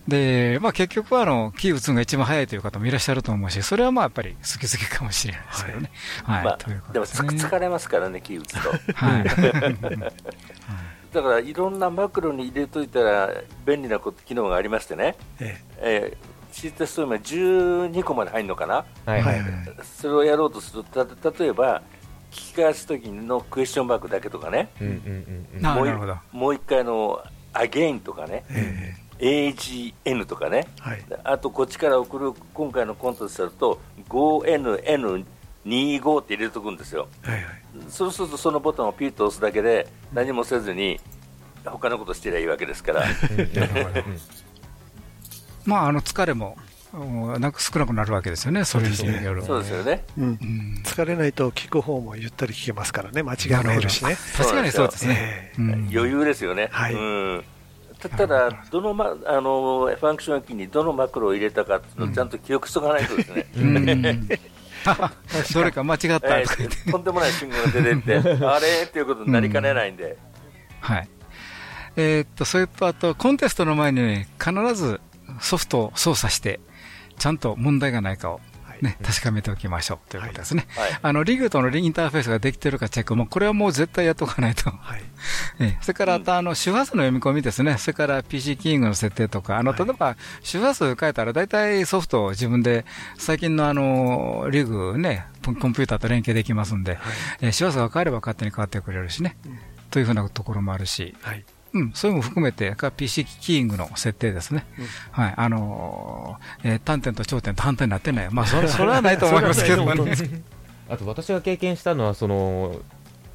[0.08, 5.90] で、まあ結局はあの、キー打つのが一番早いという方もいらっしゃると思うし、それはまあやっぱり好き好きかもしれないですけどね。
[6.24, 6.44] はい。
[6.44, 7.44] まあというこでもつとですね。
[7.44, 8.70] 疲れますからね、キー打つと。
[8.94, 9.24] はい。
[11.12, 13.30] だからいろんなマクロに入れといたら
[13.66, 19.42] 便利なこと機能がありましてね、ええー、シーテスト今12個まで入るのかな、はいはい
[19.82, 21.82] それをやろうとすると、た例えば、
[22.30, 26.16] 聞き返すときのクエスチョンマークだけとかね、うんうんうんうんなもういなるほど。
[26.32, 37.08] もう一回のアゲインとかね、え AGN とかね、はいあとこっちから送る今回のコンテストだと 5NN25 って入れとくんですよ。
[37.22, 37.44] はいはい
[37.88, 41.00] そうするとそのボタンをピュッと押すだけで何もせずに
[41.64, 43.04] 他のことしてりゃいいわけですから。
[45.64, 46.56] まあ、あの、疲れも、
[46.92, 49.42] うんなんか少なくなるわけですよね、それによる。
[49.44, 50.04] そうですよね。
[50.18, 55.52] うんうん疲れないと聞く方もゆったり聞けますからね間違いも減るしね確かにそうですね。
[55.58, 56.68] うん余裕ですよね。
[56.70, 57.44] はいうん
[58.02, 64.28] たただどの、ま、あのファンクションキーにどのマクロを入れたかっていうのをちゃんと記憶しておかないとですね、うん。
[65.54, 66.76] どれか間違ったとかえ言って。
[66.76, 68.84] ーとんでもない信号が出てって、 あれ？
[68.84, 70.16] っていうことになりかねないんで、
[70.80, 71.08] はい。
[71.96, 75.00] えーっと、それとあと、コンテストの前にね、必ず
[75.40, 76.58] ソフトを操作して、
[77.18, 78.40] ちゃんと問題がないかを
[78.82, 80.66] ね、確かめておきましょうということですね。
[80.76, 80.98] はい。
[81.00, 84.72] あの、リグとのインターフェースができてるかチェックも、これはもう絶対やっとかないと。
[85.60, 85.78] ええ。
[85.80, 87.78] それから、あと、あの、周波数の読み込みですね。
[87.78, 92.84] それから PC キーイングの設定とか、あの、例えば、周波数変えたら、大体ソフトを自分で、
[93.18, 96.98] 最近のあの、リグね、コンピューターと連携できますんで、
[97.40, 99.36] えー周波数が変われば勝手に変わってくれるしね。
[99.90, 101.14] というふうなところもあるし、
[101.74, 104.66] うん、そういうのも含めて、か PC キーイングの設定ですね。
[105.10, 108.28] はい、あのーえー単点と頂点と反対になってない。
[108.30, 110.14] まあ、それそれはないと思いますけどもね。
[110.90, 112.76] あと私が経験したのはその、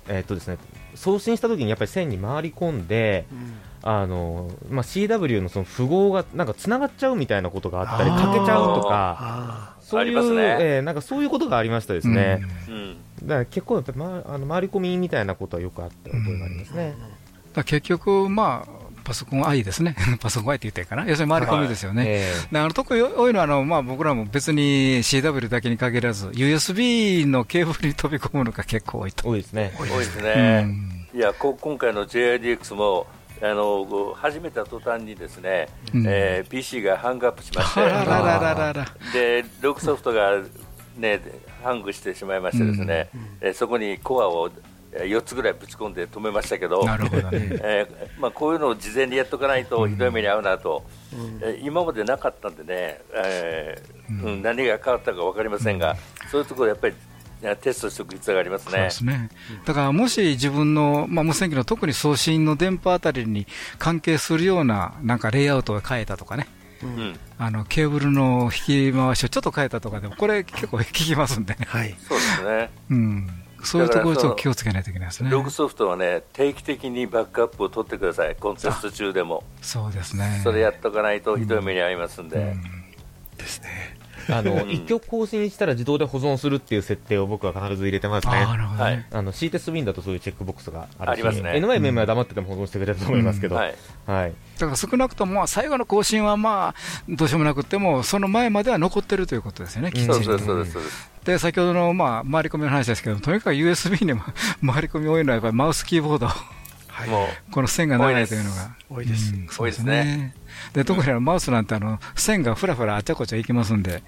[0.08, 0.58] えーっとですね、
[0.96, 3.26] 送信した時にやっぱり線に回り込んで、
[3.84, 8.34] あのまあ、CW のその符号がなんかつながっちゃうみたいなことがあったり、あー。
[8.34, 10.58] かけちゃうとか、そういう、ありますね。
[10.60, 12.42] えーなんかそういうことがありましたですね。
[12.68, 12.98] うん。
[13.24, 16.96] だから結構やっぱり、ま、あの回り込みみたいなことはよくあった覚えがありますね。
[17.58, 19.96] ら結局、まあ、パソコン愛ですね。
[20.20, 21.06] パソコン愛って言っていいかな。
[21.08, 22.02] 要するに回り込みですよね。
[22.02, 29.30] はいえであの特に多いのはあの、まあ、僕らも別に CW だけに限らず、USB のケーブルに飛び込むのが結構多いと。
[29.30, 29.74] 多いですね。
[29.80, 30.68] 多いですね、
[31.14, 33.08] いやこ今回の JIDX も
[33.42, 40.42] あのこう始めた途端にですね、うんえー PC がハングアップしまして、あららららららでロックソフトが、
[40.98, 41.22] ね、
[41.64, 50.86] ハングしてしまいましてですね、えーそこにコアをえー4つぐらいぶち込んで止めましたけど、なるほどね えーまあ、こういうのを事前にやっとかないとひどい目に遭うなと、
[51.42, 55.96] えー今までなかったんでね、えーうん何が変わったか分かりませんが、
[56.32, 56.96] そういうところやっぱり
[57.62, 58.72] テストしておく必要がありますね。
[58.72, 59.30] そうですね。
[59.66, 63.46] だからもし自分の、まあ、無線機の特に送信の電波あたりに
[63.78, 66.48] 関係するような、なんかレイアウトを変えたとかね。
[66.82, 71.68] うんあの、ケーブルの引き回しをちょっと変えたとかでも、これ結構効きますんでね。
[72.08, 72.70] そうですね。
[72.90, 73.28] うん。
[73.68, 75.30] そういうところちょっと気をつけないといけないですね。
[75.30, 79.44] ログソフトはね、定期的にバックアップを取ってください、コンテスト中でも。
[79.62, 80.42] そうですね。
[80.44, 82.56] それやっとかないとひどい目に遭いますんで。
[84.30, 88.34] あの、うん一曲更新したら自動で保存するっていう設定を僕は必ず入れてますね。
[88.36, 89.06] あーなるほどねはい。
[89.12, 93.76] あの、C テストウィンだとそういうチェックボックスがあるし、ありますね NYMM は黙ってても保存してくれると思いますけど、うんはい
[94.06, 94.34] はい。
[94.60, 96.76] だから少なくとも、まあ最後の更新はまあ、
[97.08, 100.84] どうしようもなくても、その前までは残ってるということですよね、きっちりそうですそうですそう
[101.28, 104.24] で先ほどの、まあ、回り込みの話ですけど、とにかく USB にも
[104.74, 106.28] 回り込み多いのは、やっぱりマウスキーボード。
[107.06, 108.76] もこの線が長いというのが。
[108.90, 109.36] 多いです。
[109.36, 110.34] うんそうですね。
[110.74, 114.02] で、特にあのマウスなんてあの、線がふらふらあちゃこちゃ行きますんで、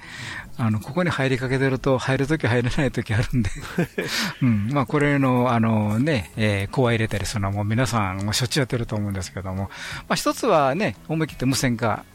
[0.57, 3.49] あの、ここに入りかけてると、入るとき入れないときあるんで、
[4.41, 12.05] うん、まあ、これの、あのね、えー、コア入れたりするのはもう皆さんもしょっちゅうやってると思うんですけども、まあ、一つはね、思い切って無線化。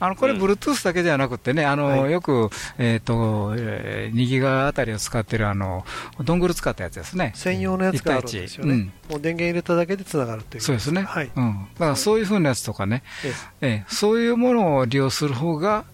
[0.00, 5.84] あの、これ、Bluetooth だけじゃなくてね、あの、よく、えっ、と、えー2ギガあたりを使ってる、あの、
[6.22, 7.32] ドングル使ったやつですね。
[7.34, 8.72] 専用のやつがあるんですよね。
[8.72, 10.62] うんもう電源入れただけで繋がるっていう。
[10.62, 11.02] そうですね。
[11.02, 11.30] はい。
[11.34, 11.66] うん。
[11.74, 13.32] だからそういうふうなやつとかね、え
[13.62, 15.84] ええそういうものを利用する方が、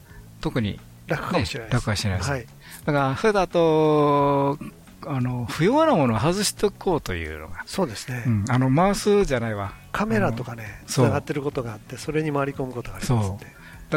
[0.40, 2.30] 特に、楽かもしれないです楽かもしれないです。
[2.30, 2.46] はい
[2.84, 4.58] だから、それだと、
[5.06, 7.62] あの、不要なものを外しておこうというのが。
[7.66, 8.24] そうですね。
[8.26, 8.44] うん。
[8.48, 9.72] あの、マウスじゃないわ。
[9.92, 13.46] カメラとかね、そう繋がってることがあって、それに回り込むことがありますんで。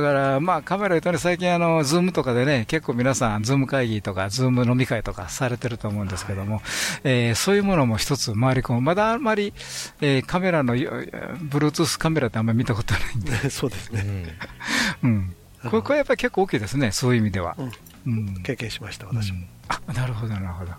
[0.02, 6.62] だから、まあ、カメラ最近、あの、ズームとかでね、結構皆さん、ズーム会議とか、ズーム飲み会とかされてると思うんですけども、
[7.04, 8.82] えーそういうものも一つ回り込む。
[8.82, 9.54] まだあんまり、
[10.02, 13.50] えーカメラの、Bluetooth カメラってあんまり見たことないんで。
[13.50, 14.36] そうですね。
[15.04, 15.36] うん。
[15.70, 17.56] これ、これやっぱり結構大きいですね、そういう意味では。
[18.06, 18.44] うん。
[18.44, 19.40] 経験しました、私も。
[19.68, 20.72] あ、なるほど、なるほど。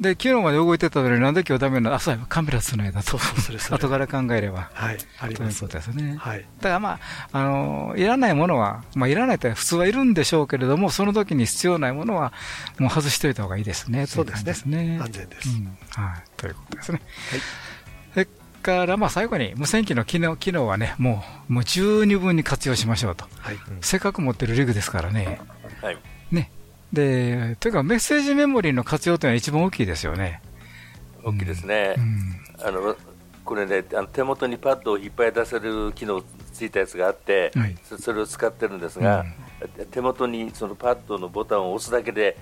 [0.00, 1.96] で、昨日まで動いてたのになんで今日ダメなの？
[1.96, 3.10] あ、そうや、カメラつないだと。
[3.10, 4.70] そうそうそれそれ後から考えれば。
[4.72, 5.60] はい、あります。
[5.60, 6.16] ということですね。
[6.18, 6.44] はい。
[6.60, 6.98] だからまあ、
[7.32, 12.32] あの、いらないものは、まあ、いらないって普通はいるんでしょうけれども、その時に必要ないものは、
[12.78, 14.06] もう外しておいた方がいいですね。
[14.06, 14.98] そうですねとい感じね。
[15.00, 16.22] 安全ですうんはい。
[16.36, 17.02] ということですね。
[18.12, 18.28] それ
[18.62, 23.26] から、まあ、最後に、無線機の機能、機能はね、もう、もう十二分に活用しましょうと。
[23.38, 23.58] はい。
[23.80, 25.40] せっかく持ってるリグですからね。
[25.80, 25.98] はい。
[26.92, 27.48] ね。
[27.50, 30.40] で、というか、メッセージメモリーの活用というのは一番大きいですよね。
[31.22, 31.96] 大きいですね。
[32.62, 32.96] あの
[33.44, 36.22] これねあの手元にパッドを引っ張り出せる機能
[36.52, 39.24] ついたやつがあって、はいそそれを使ってるんですが、
[39.90, 42.36] 手元にそのパッドのボタンを押すだけで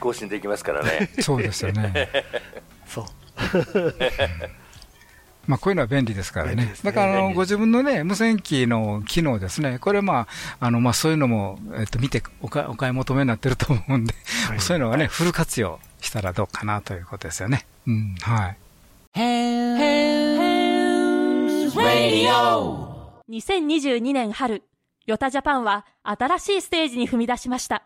[0.00, 1.10] 更新できますからね。
[1.20, 2.08] そうですよね。
[2.86, 3.04] そう。
[5.46, 6.56] まあ、こういうのは便利ですからね。
[6.56, 9.78] ねだから、あの、ご自分のね、無線機の機能ですね。
[9.78, 10.26] これ、ま
[10.60, 14.14] あ、あの、まあ、そういうのも、えっと、見ておか、お買い求めになってると思うんで、
[14.48, 17.66] はいそういうのはね、フル活用したらどうかなということですよね。
[17.86, 18.56] うん、はい。
[23.28, 24.62] 2022年春、
[25.06, 27.82] ヨタジャパンは新しいステージに踏み出しました。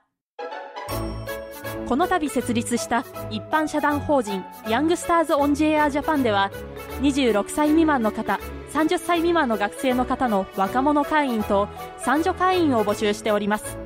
[1.90, 6.52] この度設立した一般社団法人ヤングスターズ・オン・ジェア・ジャパンでは
[7.00, 8.38] 26歳未満の方
[8.72, 11.68] 30歳未満の学生の方の若者会員と
[11.98, 13.76] 三女会員を募集しております。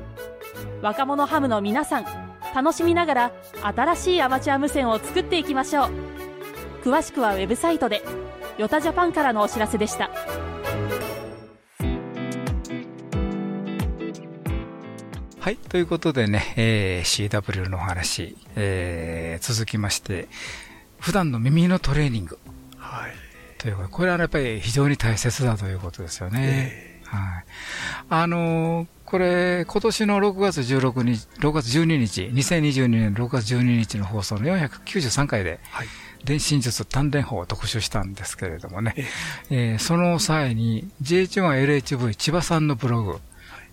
[0.83, 2.05] 若者ハムの皆さん
[2.53, 3.31] 楽しみながら
[3.63, 5.89] 新しいアマチュア無線を作っていきましょう。
[6.83, 8.03] 詳しくはウェブサイトで。
[8.59, 10.11] ヨタジャパンからのお知らせでした。
[15.45, 15.57] はい。
[15.57, 20.27] ということでね、えー CW のお話、えー続きまして、
[20.99, 22.39] 普段の耳のトレーニング。
[22.79, 23.11] はい。
[23.59, 26.99] ということで、これはやっぱり非常に大切だということですよね。
[27.03, 27.45] はい。
[28.09, 35.59] あのーこれ、今年の6月16日、6月12日、2022年6月12日の放送の493回で、
[36.23, 38.95] 電信術鍛錬法を特集したんですけれどもね、
[39.51, 43.19] えーその際に JH1LHV 千葉さんのブログ、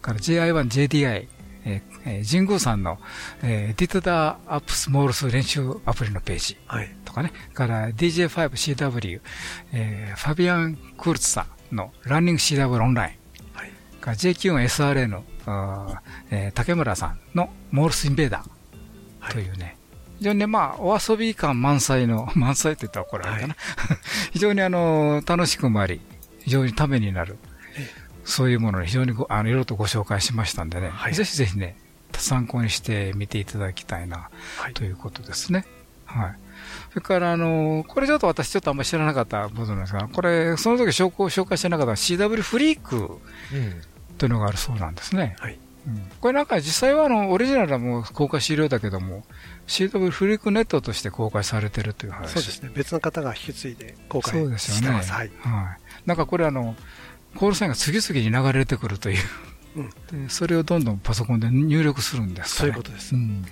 [0.03, 1.29] から JI1JDI、
[1.65, 2.99] えーえー神宮さんの、
[3.43, 6.57] えー、 Dit Dah Apps モールス練習アプリのページ
[7.05, 9.21] とかね、から DJ5CW、
[9.73, 13.19] えーファビアン・クールツさんのランニング CW オンライ
[13.97, 15.25] ン、から JQ1SRA の、
[16.31, 19.77] えー竹村さんのモールスインベーダーというね、
[20.19, 23.57] 非常にね、まあ、お遊び感満載の、 満載って言ったら怒られるかな。
[24.33, 26.01] 非常にあの、楽しくもあり、
[26.45, 27.39] 非常にためになる、
[28.25, 31.77] そういうものを非常にごあの、いろいろとご紹介しましたんでね、ぜひぜひね、
[32.13, 34.31] 参考にしてみていただきたいな、
[34.75, 35.65] ということですね。
[36.05, 36.37] はい。
[36.91, 43.19] それから、あの、これちょっと私ちょっとあんまり知らなかったことなんですが、これ、その時紹介紹介してなかった CW フリーク
[44.19, 45.37] というのがあるそうなんですね。
[45.87, 49.25] うんこれなんか実際はあの、オリジナルはもう公開終了だけども、
[49.67, 52.35] CW フリークネットとして公開されてるという話。
[52.35, 52.71] そうですね。
[52.73, 54.81] 別の方が引き継いで公開そうですよね。
[54.81, 55.11] してます。
[55.11, 55.31] はい。
[56.07, 56.77] なんかこれあの、
[57.37, 59.17] コールサインが次々に流れてくるという。
[60.11, 63.15] でそれをどんどんパソコンで入力するんですかねそういうことです。
[63.15, 63.43] ん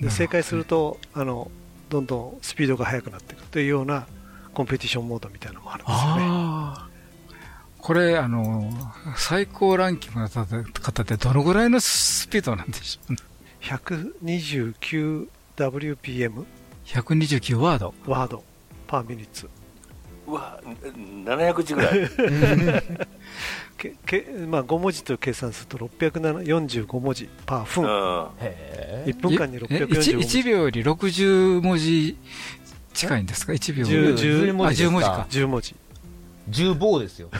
[0.00, 1.50] で正解すると、あの、
[1.88, 4.06] どんどんスピードが速くなっていくというような
[4.54, 6.22] コンペティションモードみたいなのもあるんですよね。
[7.78, 8.70] これ、あの、
[9.16, 13.18] 最高ランキングの方ってどのぐらいのスピードなんでしょうね。
[13.62, 16.44] 129WPM
[16.86, 17.94] 129ワード。
[18.06, 18.42] ワード
[18.86, 19.48] パーミニッツ。
[20.30, 22.08] うわ、700字ぐらい。
[23.76, 27.84] けけまあ、5文字と計算すると645文字パー分。
[29.06, 30.38] 1分間にえ645 1, 文字。
[30.38, 32.16] 1秒より60文字
[32.92, 35.26] 近いんですか ?1 秒10 10あ文字です10文字か。
[35.30, 35.74] 10文字。
[36.50, 37.30] 10棒ですよ。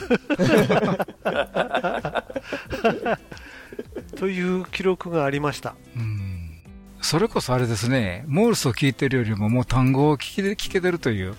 [4.17, 5.75] という記録がありました。
[7.01, 11.35] それこそあれですね、モールスを聞いてるよりももう単語を聞け聞けてるという。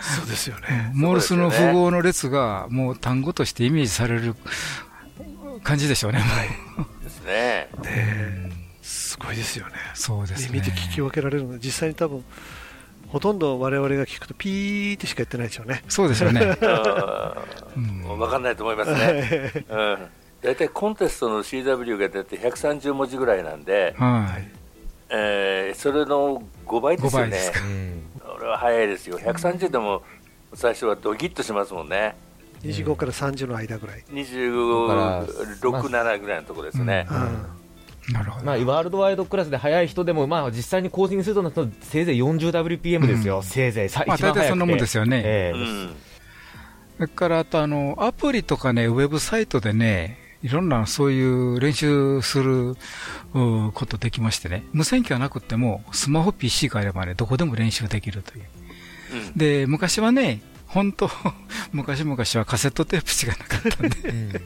[0.00, 0.90] そうですよね。
[0.94, 4.34] モールスの符号の列がもう単語としてイメージされる
[5.62, 6.22] 感じでしょうね。
[7.02, 7.68] ですね。
[8.82, 9.72] すごいですよね。
[9.94, 12.24] そうですね耳で聞き分けられるので、実際に多分、
[13.08, 15.82] ほとんど我々が聞くとピーってしか言ってないですよね。
[15.88, 16.40] そうですよね
[17.76, 19.64] うん分かんないと思いますね。
[19.68, 19.98] うん
[20.42, 24.48] 大体コンテストの CW が出て130文字ぐらいなんで、はい。
[25.08, 27.60] えーそれの5倍ですよね5倍ですか。
[28.36, 29.18] これは早いですよ。
[29.18, 30.02] 130でも
[30.52, 32.14] 最初はドギッとしますもんね。
[32.64, 34.04] 25から30の間ぐらい。
[34.10, 37.06] 26、7ぐらいのところですね。
[38.12, 43.88] なるほまあ、ワールドワイドクラスで速い人でも、まあ、実際に更新するとなると、せいぜい 40WPM ですよ、せいぜい。
[43.88, 45.88] さまあ大体そんなもんですよねええ
[46.98, 52.76] それから、あとあの、アプリとかね、ウェブサイトでね、いろんなそういう練習する
[53.34, 58.44] うことできましてね、無線機がなくっても、スマホ PC があればね、どこでも練習できるという。
[59.34, 61.10] で、昔はね、本当
[61.72, 64.40] 昔々はカセットテープしかなかったんで、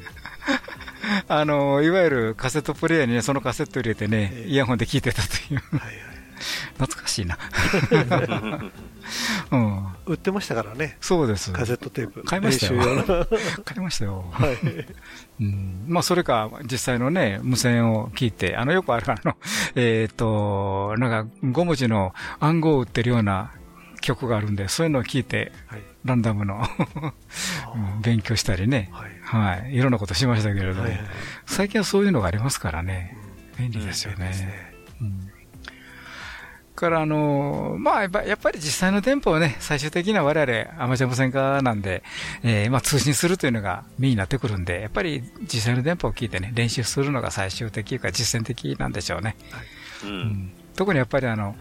[1.29, 5.63] あの、いわゆるカセットプレイヤーにね、そのカセット入れてね、イヤホンで聞いてたという。
[6.79, 7.39] 懐かしいな。
[9.51, 9.87] うん。
[10.07, 10.97] 売ってましたからね。
[11.01, 11.53] そうです。
[11.53, 12.23] カセットテープ。
[12.25, 13.27] 買いましたよ。
[13.65, 14.25] 買いましたよ。
[14.31, 14.59] はい
[15.41, 19.37] うん、まあ、それか、実際のね、無線を聞いて、あの、よくある、あの、
[19.75, 23.53] えっ、と、なんか、5文字の暗号を打ってるような
[24.01, 25.53] 曲があるんで、そういうのを聞いて、
[26.05, 26.63] ランダムの
[27.75, 28.91] うん勉強したりね、
[29.23, 30.89] はい、いろんなことしましたけれども、
[31.47, 33.17] 最近はそういうのがありますからね、
[33.59, 34.33] 便利ですよね。
[35.01, 35.30] うん
[36.81, 42.03] から、あのまあ、やっぱやっぱり実際の電波をね、最終的には我々アマチュア無線化なんで、
[42.43, 49.37] えーまあ、通信するというのがメインになってくるんで、やっぱり実際の電波を聞いてね、練習するのが最終的というか実践的なんでしょうね。
[50.05, 51.55] うん特にやっぱりあの、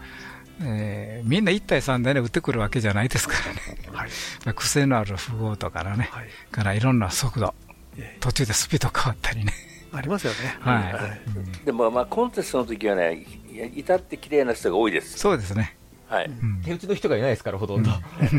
[0.62, 4.06] えーみんな1対3でね、打ってくるわけじゃないですからね。
[4.46, 6.08] まあ 癖のある符号とかのね、
[6.50, 7.54] からいろんな速度、
[8.20, 9.52] 途中でスピード変わったりね。
[9.92, 10.56] ありますよね。
[10.60, 10.80] は
[11.62, 11.64] い。
[11.66, 13.26] でも、まあ、コンテストの時はね、
[13.74, 15.18] 至って綺麗な人が多いです。
[15.18, 15.76] そうですね。
[16.08, 16.30] はい。
[16.64, 17.90] 手打ちの人がいないですから、ほとんど。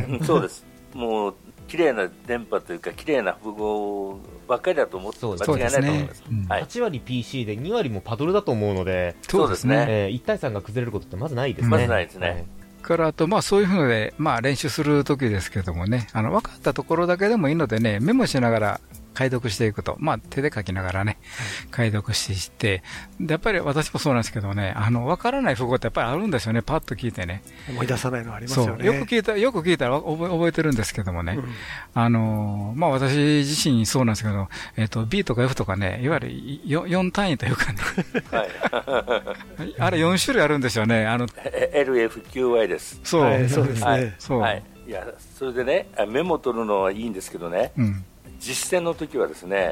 [0.09, 0.65] うん そうです。
[0.93, 1.35] もう、
[1.71, 6.23] 綺麗な電波というか綺麗な符号ばっかりだと思ってそう間違いないと思います。
[6.49, 6.63] はい。
[6.63, 11.69] 8割 PC で2割もパドルだと思うので、そうですねえー1対3が崩れることってまずないですね。
[11.69, 12.45] まずないですね。
[12.81, 18.81] からあと、まあそういうので、まあ練習するときですけどもね、あの、分かったところだけでもいいのでね、メモしながら
[19.13, 21.17] 解読していくと、まあ手で書きながらね、
[21.69, 22.83] 解読していって、
[23.19, 27.43] でやっぱり私もそうなんですけどね、あの、分からない符号ってやっぱりあるんですよね、パッと聞いてね。
[27.69, 28.85] 思い出さないのありますよね。
[28.85, 31.45] よく聞いた、よく聞いたら覚え覚えてるんですけどもね、うん。
[31.93, 34.47] あの、まあ私自身そうなんですけど、
[34.77, 37.79] えっ、と、B とか F とかね、いわゆる 4, 4単位というかね、
[38.31, 38.45] は
[39.65, 39.75] い。
[39.79, 42.99] あれ4種類あるんですよね、あの、え LFQI です。
[43.03, 43.21] そう。
[43.23, 43.85] はいそうですね。
[43.85, 44.13] はい。
[44.19, 44.39] そう。
[44.39, 44.63] はい。
[44.87, 45.07] いや、
[45.37, 48.05] それでね、あメモ取るのはいいんですけどね、うん
[48.41, 49.71] 実践の時はですね、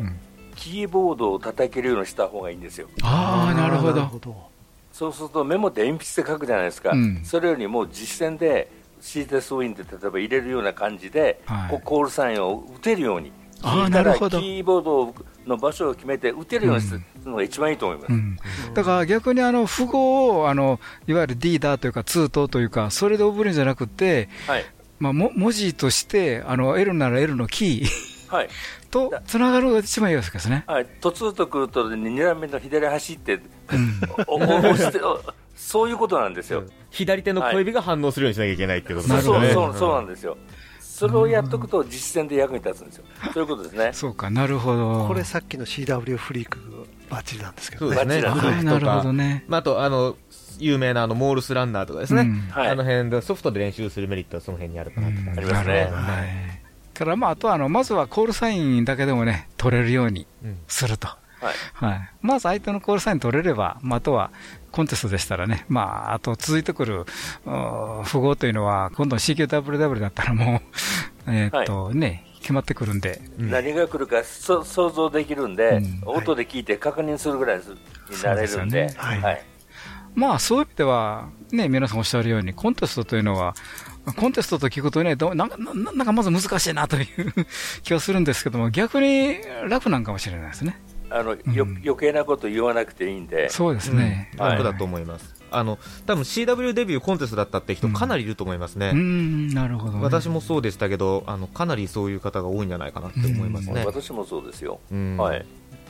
[0.55, 2.87] キーボードを叩けるようにした方がいいんですよ。
[3.01, 4.49] ああ、なるほど。
[4.91, 7.21] そうするとメモって鉛筆で書くじゃないですか、うん。
[7.23, 8.69] それよりも実践で
[9.01, 11.69] C テストウィンって例えば入れるような感じで、はい。
[11.71, 13.31] こうコールサインを打てるように、
[13.63, 14.39] あなるほど。
[14.39, 15.15] キーボード
[15.47, 18.13] の場所を決めて打てるようにするのが一番いいと思います。
[18.13, 18.37] うん。
[18.73, 24.65] だから逆にあの符号をあのいわゆる D だというか、2とというか、それで覚えるんじゃなくて、はい。
[24.99, 28.49] まあ、も文字としてあの L なら L のキーはい
[28.91, 30.63] とつながるのが一番いいわけですね。
[30.67, 33.39] はい、とつとくると2段目の左走って、
[34.27, 35.21] おお押してお
[35.55, 36.63] そういうことなんですよ。
[36.91, 39.73] 左手の小指が反応するようにしなきゃいけないっていうことそうそうですよね。
[39.73, 40.37] そうそうなんですよ。
[40.79, 43.05] それをやっとくと実践で役に立つんですよ。
[43.33, 43.91] そういうことですね。
[43.93, 45.07] そうか、なるほど。
[45.07, 46.59] これさっきの CW フリーク
[47.09, 48.21] バッチリなんですけどそうですね。
[48.21, 49.45] なるほかどね。
[49.47, 50.17] まあ、あと、あの、
[50.57, 52.21] 有名なあの、モールスランナーとかですね。
[52.21, 56.68] うんはいあの辺でソフトで練習するメリットはその辺にあるかなって感じありますねなるほどね
[56.99, 60.27] からまあ、あとはあのまずはコールサインだけでもね、取れるように
[60.67, 61.07] すると。
[61.07, 61.15] は
[61.51, 61.53] い。
[61.73, 64.31] はい、まず相手のコールサイン取れれば、まあ、あとは
[64.71, 67.05] コンテストでしたらね、まあ、あと続いてくる
[67.45, 70.61] う符号というのは、今度 CQWW だったらもう、
[71.31, 78.93] えーっとね、決まってくるんで、何が来るかそ想像できるんで、音で聞いて確認するぐらいになれるんで、そうですよね。
[78.97, 79.45] はい。
[80.15, 83.55] まあ、そういう意味では、ね、皆さんおっしゃるように、コンテストというのは、
[84.15, 87.07] コンテストと聞くとね、どうなんかななんかまず難しいなという
[87.83, 89.37] 気がするんですけども、逆に
[89.67, 90.79] 楽なんかもしれないですね。
[91.11, 93.49] あの、よ余計なこと言わなくていいんで。
[93.49, 94.31] そうですね。
[94.33, 95.35] うん楽だと思います。
[95.51, 98.91] あの、多分 CW デビューコンテストだったって人かなりいると思いますね。
[98.93, 100.03] うん、なるほど、ね。
[100.03, 103.83] 私もそうでしたけど、あの、かなりそういう方が多いんじゃないかなって思いますね。
[103.85, 104.79] 私もそうですよ。
[104.91, 105.45] うんはい。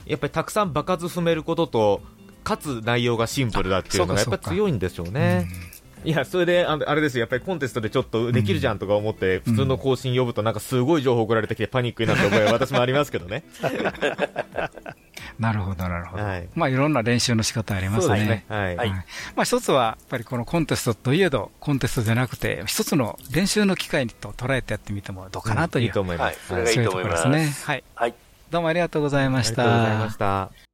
[0.06, 2.00] やっぱりたくさん場数踏めることと、
[2.42, 5.46] かつ内容がシンプルだっていうのがやっぱり強いんでしょうね。
[6.04, 13.44] いや、それで、あのあれですよ、やっぱりコンテストでちょっとできるじゃんとか思って、普通の更新呼ぶとなんかすごい情報送られてきてパニックになった覚えは 私もありますけどね。
[15.38, 16.24] なるほど、なるほど。
[16.24, 18.14] はいまあ、いろんな練習の仕方ありますね。
[18.14, 25.82] そうですねはいまあ、一つは、やっぱりこのコンテストといえど、コンテストじゃなくて、一つの練習の機会と捉えてやってみてもどうかなという。
[25.82, 27.64] うんいいと思いますはいそれがいいと思いますそううところですね。
[27.66, 27.84] はい。
[27.94, 28.14] はい。
[28.50, 29.62] どうもありがとうございました。
[29.62, 30.70] ありがとうございました。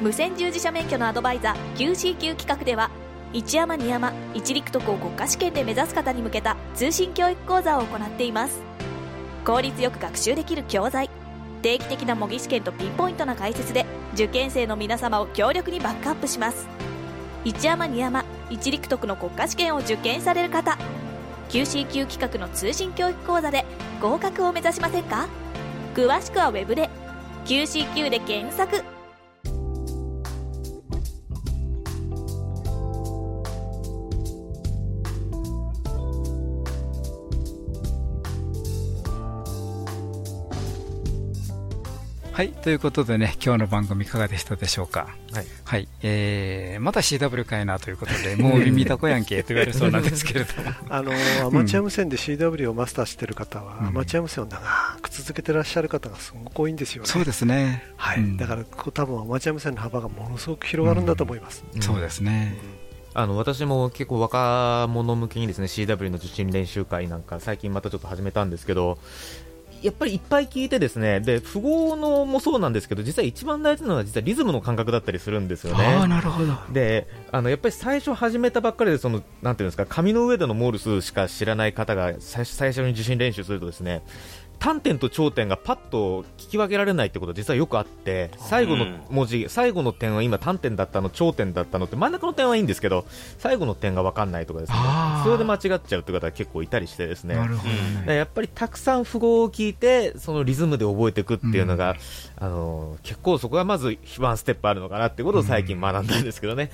[0.00, 2.90] 無線従事者免許のアドバイザー QCQ 企画では
[3.32, 8.60] 一山二山一陸徳を国家試験で目指す方に向けた通信教育講座を行っています。
[9.44, 11.10] 効率よく学習できる教材
[11.62, 16.68] 定期的な模擬試験とピンポイントな解説で受験生の皆様を強力にバックアップします。
[17.44, 20.78] 一山二山一陸徳の国家試験を受験される方
[21.50, 23.64] QCQ 企画の通信教育講座で
[24.00, 25.28] 合格を目指しませんか？
[25.94, 26.90] 詳しくはウェブで
[27.46, 28.97] QCQ で検索。
[42.38, 42.50] はい。
[42.50, 45.08] ということでね、今日の番組いかがでしたでしょうか？
[45.32, 45.46] はい。
[45.64, 45.88] はい。
[46.04, 50.70] えー、また CW かいなということで、もう耳たこやんけと言われそうなんですけれども。
[50.88, 51.10] あの
[51.44, 54.60] アマチュア無線で CW をマスターしてる方は、アマチュア無線を長
[55.02, 57.08] く続けてらっしゃる方がすごく多いんですよね。
[57.08, 57.82] そうですね。
[57.96, 61.64] はい、うんだからこう多分アマチュア無線の幅がものすごく広がるんだと思います。
[61.80, 62.56] そうですね。
[63.14, 68.96] あの私も結構若者向けにですね CW の受信練習会なんか最近またちょっと始めたんですけど
[69.82, 75.84] やっぱりいっぱい聞いてですねで符号のもそうなんですけど実は一番大事なのは実はリズムの感覚だったりするんですよね。
[75.84, 76.54] ああ、なるほど。
[76.72, 84.02] であのやっぱり最初始めたばっかりでそのなんていうんですか紙の上でのモールスしか知らない方が最最初に受信練習するとですね
[84.58, 93.06] 短点と長点がパッと聞き分けられないってことは実はよくあって最後の文字、最後の点は今短点だったの長点だったのって真ん中の点はいいんですけど
[93.38, 94.78] 最後の点が分かんないとかですね。
[95.24, 97.36] それで間違っちゃうって方が結構いたりしてですね。
[97.36, 97.72] なるほど
[98.06, 98.16] ね。
[98.16, 101.96] やっぱりたくさん符号を聞いてそのリズムで覚えていくっていうのが、
[102.36, 106.70] あの結構そこがまずワンステップあるのかなっていうことを最近学んだんですけどね、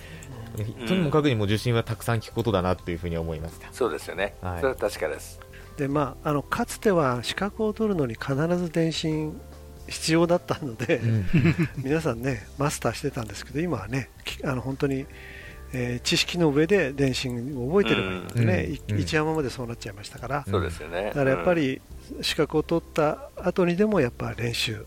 [0.86, 3.68] とにもかくにも受信はたくさん聞くことだなっていうふうに思いました。
[3.72, 4.34] そうですよね。
[4.40, 4.60] はい。
[4.60, 5.40] それは確かです。
[5.76, 9.40] でまあ、あのかつては資格を取るのに必ず電信
[9.88, 11.26] 必要だったので、うん。
[11.82, 15.06] 皆さんねマスターしてたんですけど今はねきあの本当に、
[15.72, 19.00] えー知識の上で電信を覚えてればいいのでね、いうん。
[19.00, 21.06] 一山までそうなっちゃいましたから、そうですよね。
[21.06, 21.80] だからやっぱり
[22.22, 24.86] 資格を取った後にでもやっぱ練習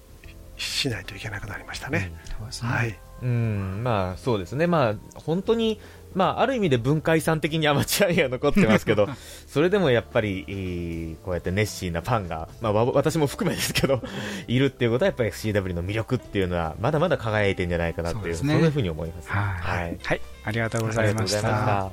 [0.56, 2.14] しないといけなくなりましたね。
[2.62, 5.80] はい、うん、まあそうですね、まあ本当に、
[6.18, 9.08] まあある意味で文化遺産的にアマチュアには残ってますけど、
[9.48, 14.02] それでもやっぱり、えーこうやって熱心なファンが、まあわ私も含めですけど、
[14.48, 19.30] いるっていうことはやっぱり FCW の魅力っていうのはまだまだ輝いてんじゃないかなっていう、そねんなふうに思います。
[19.30, 20.00] はい、はい。
[20.04, 21.92] はい、ありがとうございましたま。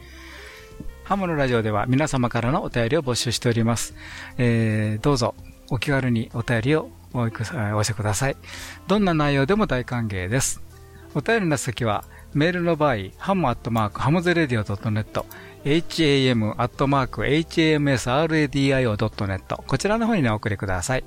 [1.05, 3.95] ハモのラジオでは皆様からのお便りを募集しております。
[4.39, 5.35] えーどうぞ
[5.71, 8.37] お気軽にお便りをお寄せください。
[8.89, 10.63] どんな内容でも大歓迎です。
[11.15, 15.25] お便りの先は、メールの場合、ハムアットマーク、ハムズレディオ .net、
[15.65, 21.05] ham アットマーク、hamsradio.net、こちらの方にね、お送りください。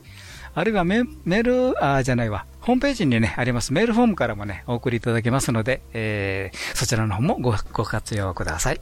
[0.55, 8.79] あるいはメメール、あ、じゃないわ、ホームページにね、ありますメールフォームからもね、お送りいただけますので、えーそちらの方もごご活用ください。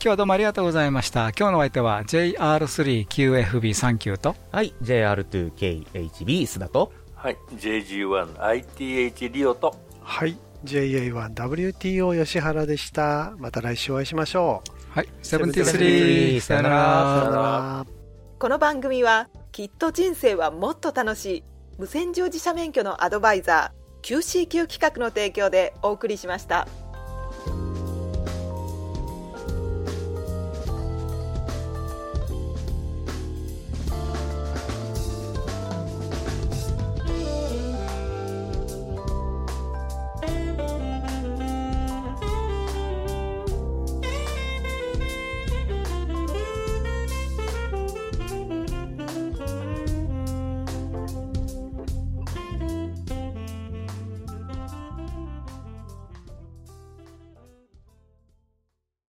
[0.00, 1.30] 今日はどうもありがとうございました。
[1.30, 9.74] 今日のお相手は JR3QFB39 と、はい、JR2KHB 須田と、はい、JG1ITH リオと、
[10.08, 13.34] はい、JA1WTO 吉原でした。
[13.36, 14.90] また来週お会いしましょう。
[14.90, 17.86] はい、73さよなら。
[18.38, 21.44] この番組はきっと人生はもっと楽しい
[21.76, 26.66] 無線乗自社免許のアドバイザー QCQ 企画の提供でお送りしました。